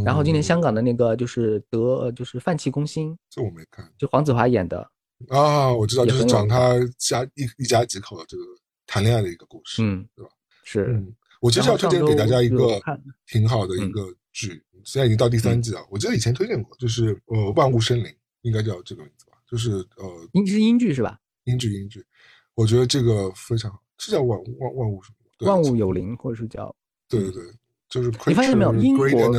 [0.04, 4.78] 然后今年香港的那个就是德就是泛气攻心，这我没看，就黄子华演的
[5.28, 8.42] 啊，我知道，就是讲他家一一家几口的这个
[8.86, 10.30] 谈恋爱的一个故事，嗯，对吧？
[10.64, 10.86] 是。
[10.90, 12.80] 嗯，我其实要推荐给大家一个
[13.26, 15.80] 挺好的一个剧，现在已经到第三季了。
[15.90, 18.06] 我记得以前推荐过，就是呃，万物生灵。
[18.42, 21.18] 应该叫这个名字吧，就是呃，英是英剧是吧？
[21.44, 22.04] 英剧英剧，
[22.54, 25.46] 我觉得这个非常好，是叫万万万物什么？
[25.46, 26.74] 万物有灵，或者是叫
[27.08, 27.42] 对对对，
[27.88, 28.74] 就是你发现没有？
[28.74, 29.38] 英国的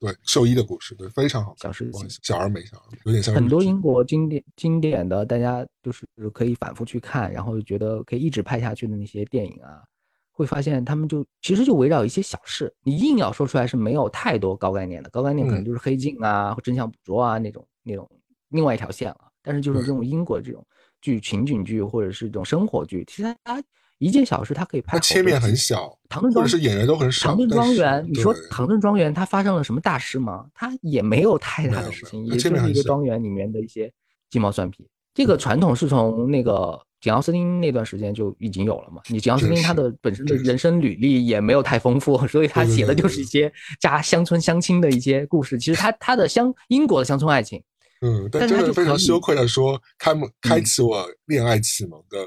[0.00, 1.54] 对兽医的故事，对，非常好。
[1.56, 9.82] 小事情，小而美，小而美，有点像很多英国经典经典的，大家就是可以反复去看，然后觉得可以一直拍下去的那些电影啊，
[10.30, 18.08] 会发现他们就其实就围绕一些小事，你硬要说出来是没有太多高概念的，高概念可能就是黑镜啊或、真相捕捉啊那种那种。
[18.50, 20.64] 另外一条线了，但是就是这种英国这种
[21.00, 23.62] 剧情景剧或者是这种生活剧，其实它
[23.98, 24.92] 一件小事它可以拍。
[24.92, 27.28] 它切面很小，唐顿庄是演员都很少。
[27.28, 30.46] 唐顿庄园，你说唐顿庄园它发生了什么大事吗？
[30.54, 33.92] 它也没有太大的事情，也就是一个庄园里面的一些
[34.30, 34.88] 鸡毛蒜皮。
[35.14, 39.02] 这个传统是从那个简奥斯汀那段时间就已经有了嘛？
[39.08, 45.58] 你简奥斯汀他的本身的人生履历也没有太丰富， 所以他写的就是一些家乡村相亲的一些故事。
[45.58, 47.60] 其实他他的乡英国的乡村爱情。
[48.00, 52.18] 嗯，但真的非常羞愧的说，开门开启我恋爱启蒙的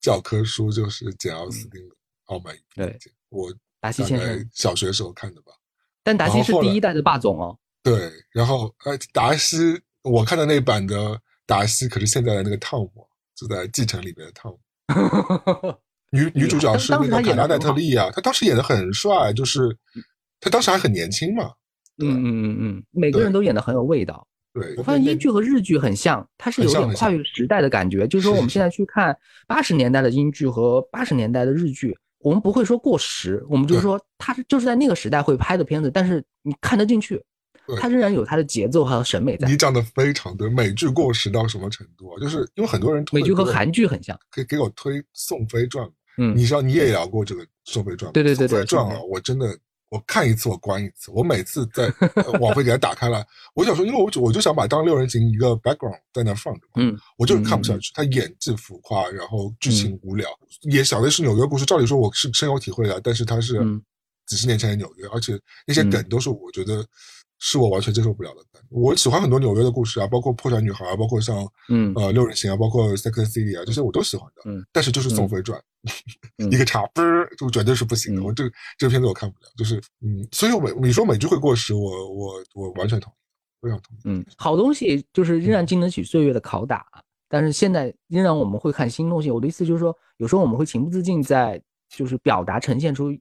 [0.00, 1.94] 教科书就是简奥斯汀的
[2.26, 5.52] 《傲慢与偏见》，我达西先生小学时候看的吧。
[6.02, 7.58] 但达西是第一代的霸总哦。
[7.82, 13.06] 对，然后呃，达西我看的那版的达西可是现在的那个汤姆，
[13.36, 14.58] 就在继承里面的汤姆。
[16.10, 19.76] 女女主角是那个凯拉奈特利啊，她当时演的很帅，就是
[20.40, 21.52] 她当时还很年轻嘛。
[21.96, 24.26] 对嗯嗯嗯嗯，每个人都演的很有味道。
[24.52, 28.06] 对，我发现英剧和日剧很像，它是有点跨越时代的感觉。
[28.06, 29.16] 就是说，我们现在去看
[29.46, 37.22] 八十年代的英剧和八十年代的日剧，我们不会说过时，我们就是说它是就是在那个时代会拍的片子，但是你看得进去
[37.66, 39.56] 对，它仍然有它的节奏和审美在你。
[39.56, 42.20] 讲的非常对，美剧过时到什么程度啊？
[42.20, 45.86] 就是因为很多人美剧和韩剧很像，可以给我推《宋飞传》，
[46.18, 48.12] 嗯你知道你也聊过这个《宋飞传》吗？
[48.12, 49.56] 对对对对宋飞传》啊，我真的
[49.92, 53.22] 我看一次我关一次，我每次在呃网飞给它打开来，
[53.54, 60.26] 我想说，因为我就我就想把当六人行一个 background 在那放着嘛，嗯，我就是看不下去，他演技浮夸，然后剧情无聊，
[60.62, 61.66] 也讲的是纽约故事。
[61.66, 63.82] 照理说我是深有体会的，但是他是嗯。
[64.24, 66.86] 几十年前的纽约，而且那些梗都是我觉得
[67.44, 68.60] 是我完全接受不了的。
[68.68, 74.42] 我喜欢很多纽约的故事啊，包括破产女孩啊，包括像嗯呃六人行啊，包括 Sex City 啊，这些我都喜欢的。
[74.44, 75.58] 嗯，但是就是《宋飞传》
[76.38, 78.22] 嗯 一个叉嘣儿，就绝对是不行的。
[78.22, 78.44] 嗯我这
[78.78, 83.16] 这个片子我看不了，就是嗯，所以我美你说美剧会过时，我我我完全同意，
[83.62, 84.00] 非常同意。
[84.04, 86.86] 嗯，好东西就是仍然经得起岁月的拷打，
[87.28, 89.32] 但是现在仍然我们会看新东西。
[89.32, 93.12] 我的意思就是说，有时候我们会情不自禁在就是表达呈现出，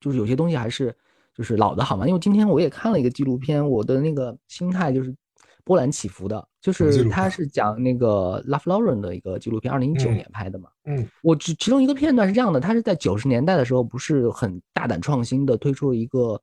[0.00, 0.96] 就是有些东西还是
[1.36, 2.06] 就是老的好嘛。
[2.06, 5.14] 因为今天我也看了一个纪录片，我的那个心态就是
[5.64, 10.68] 波澜起伏的，就是它是讲那个 Ralph Lauren 的一个纪录片，二零一九嗯年拍的嘛。
[10.84, 16.40] 嗯我只其中一个片段是这样的，他是在九十年代的时候，不是很大胆创新的推出了一个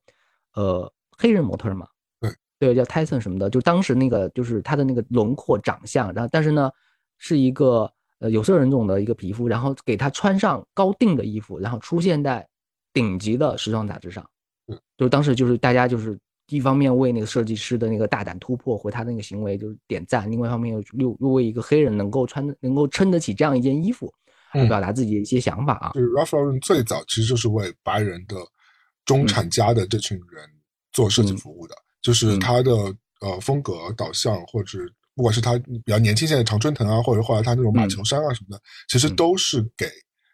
[0.54, 1.88] 呃黑人模特嘛，
[2.20, 6.70] 对对，叫 Tyson 什么的，就当时那个就是他的那个轮廓长相，然后但是呢
[7.18, 7.90] 是一个
[8.20, 12.46] 呃有色人种的一个皮肤，然后给他穿上高定的衣服，然后出现在
[12.92, 14.30] 顶级的时装杂志上
[14.74, 16.20] 嗯，就当时就是大家就是。
[16.50, 24.14] 一方面为那个设计师的那个大胆突破和他那个行为就是点赞，另外一方面又又又为一个黑人能够穿能够撑得起这样一件衣服，
[24.54, 25.92] 嗯表达自己的一些想法啊。
[25.96, 28.36] 就是 Ralph Lauren 最早其实就是为白人的
[29.06, 30.46] 中产家的这群人
[30.92, 32.72] 做设计服务的，就是他的
[33.22, 34.80] 呃风格导向，或者
[35.16, 39.88] 不管是他比较年轻现在常春藤啊，或者后来他那种马球衫啊什么的，其实都是给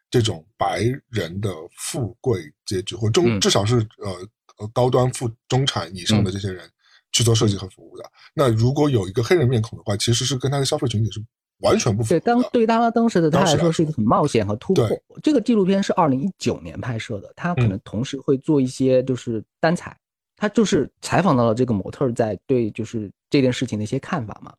[0.09, 4.11] 这种白人的富贵阶级或中嗯至少是呃
[4.57, 6.69] 呃高端富中产以上的这些人
[7.11, 8.03] 去做设计和服务的。
[8.33, 11.23] 那如果有一个黑人面孔的话，其实是跟他的消费群体是
[11.59, 12.19] 完全不符的。
[12.21, 14.89] 当对他当时的他来来说是一个很冒险和突破。
[15.21, 19.97] 这个纪录片是二零一九年拍摄的，他可能同时会做一些就是单采，
[20.35, 24.53] 他就是采访到了这个模特在对就是这件事情的一些看法嘛。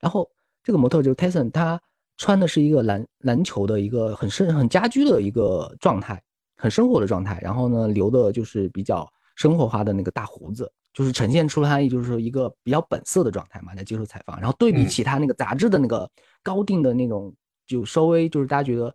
[0.00, 0.28] 然后
[0.64, 1.80] 这个模特就是 Tyson，他
[2.18, 6.22] 穿的是一个篮篮球的一个很生很家居的一个状态，
[6.56, 7.38] 很生活的状态。
[7.42, 14.38] 然后呢，留的就是比较生活化的那个大胡子，就是呈现出他就是说一个比较本色的状态嘛，在接受采访。
[14.40, 16.08] 然后对比嗯起他那个杂志的那个
[16.42, 17.34] 高定的那种，
[17.66, 18.94] 就稍微就是大家觉得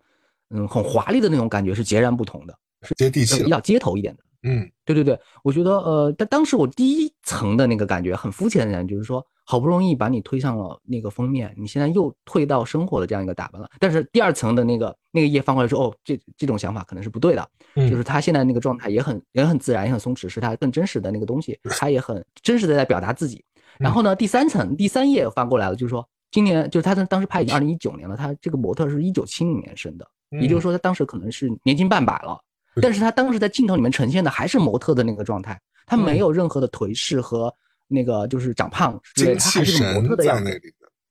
[0.50, 3.44] 嗯很华丽的那种感觉是截然不同的，是接地气。
[3.44, 4.24] 比较街头一点的。
[4.44, 13.70] 嗯，对对对，我觉得呃，但当时我第一层的那个感觉很肤浅的感觉，就是说好不容易把你推上了那个封面，你现在又退到生活的这样一个打扮了。
[13.80, 23.42] 但是第二层的那个那个页翻过来说，哦，这这种想法可能是不对的，嗯就是他现在那个状态也很也很自然，也很松弛，是他更真实的那个东西， 他也很真实的在表达自己。
[23.80, 30.06] 然后呢，第三层第三页翻过来了，就是说今年就是他当当时拍已经二零一九年了，他这个模特是一九七零年生的，
[30.42, 32.38] 也就是说他当时可能是年近半百了。
[32.80, 37.52] 但是他当时在镜头里面呈现的还是模特的那个状态，他没有任何的颓势和
[37.88, 40.62] 那个就是长胖之类的，他还是个模特的样子？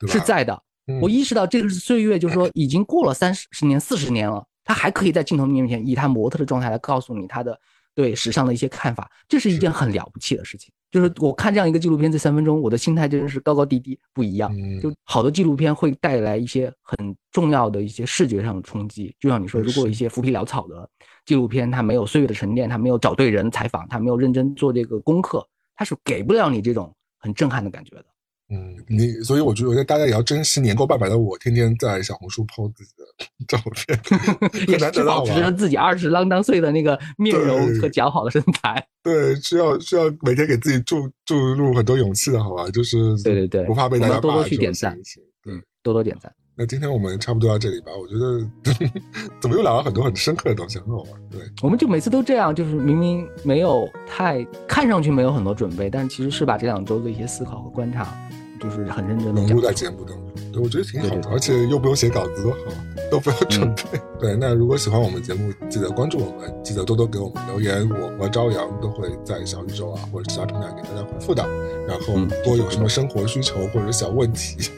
[0.06, 0.52] 是在的。
[0.88, 7.58] 嗯我意识到这个是岁月，就是说已经过了三十年、四十年了，他还可以在镜头面前以他模特的状态来告诉你他的
[7.92, 10.72] 对时尚的一些看法，这是一件很了不起的事情。
[10.92, 14.54] 就是我看这样一个纪录片这三分钟，我的心态真是高高低低不一样。
[14.56, 20.88] 嗯就好的纪录片会带来一些很重要的一些视觉上的冲击，就像你说，如果一些浮皮潦草的
[21.24, 25.44] 纪录片，它没有岁月的沉淀，它没有找对人采访，它没有认真做这个功课，
[25.76, 28.04] 它是给不了你这种很震撼的感觉的。
[28.48, 33.04] 嗯，你所以我觉得大家也要珍惜年过半百的我，天天在小红书 PO 自己的
[33.48, 34.00] 照片，
[34.70, 35.26] 也是保？
[35.26, 38.86] 持着自己二十啷当岁的那个面容和姣好的身材。
[39.02, 42.70] 对，需要需要每天给自己注注入很多勇气的好吧？
[42.70, 44.96] 就是对对对不怕被大家多多骂去点赞。
[45.42, 46.32] 对，嗯，多多点赞。
[46.58, 47.92] 那今天我们差不多到这里吧。
[48.00, 48.90] 我觉得
[49.38, 51.12] 怎么又聊了很多很深刻的东西，很好玩。
[51.30, 58.16] 对，我们就每次都这样，就是明明没有太看上去没有很多准备，但其实是把这两周的一些思考和观察，
[58.60, 62.58] 就是很认真的融入在节目当中，对我觉得挺好的，对对而且又不用写稿子，多好，
[63.10, 64.00] 都不用准嗯备。
[64.18, 71.44] 对，那如果喜欢我们节目，记得关注我们，记得多多给我们留言，我和朝阳都会在小宇宙啊或者其他平台给大家回复的。
[71.86, 74.70] 然后嗯多有什么生活需求或者小问题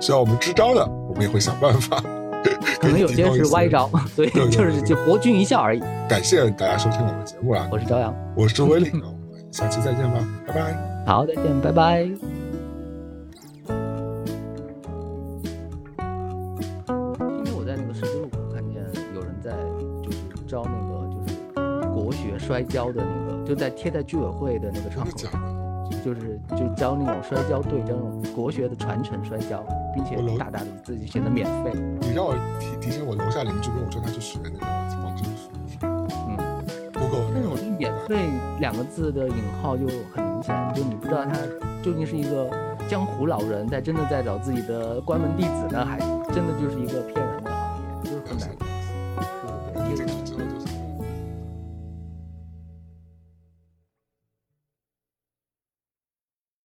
[0.00, 2.02] 需要我们支招的，我们也会想办法
[2.80, 5.80] 可能有些是歪招， 所以就是就博君一笑而已。
[6.08, 7.68] 感谢大家收听我们的节目啊！
[7.72, 11.04] 我是朝阳，我是威廉，我们下期再见吧，拜拜。
[11.06, 12.43] 好，再见，拜拜。
[22.46, 25.30] 摔跤的那个，就在贴在居委会的那个窗口上。
[26.02, 29.64] 就是就教那种摔跤队，教那种国学的传承摔跤，
[29.94, 31.72] 并且大大的自己显得免费。
[32.00, 35.48] 你让我提提醒我楼下邻居跟我说他去学那个方程式。
[35.82, 36.36] 嗯，
[36.92, 38.16] 不过那种免费
[38.60, 41.32] 两个字的引号就很明显，就你不知道他
[41.82, 42.50] 究竟是一个
[42.88, 45.98] 江湖老人在真的在找自己的关门弟子呢，还
[46.34, 48.63] 真的就是一个骗人的行业，就是很难。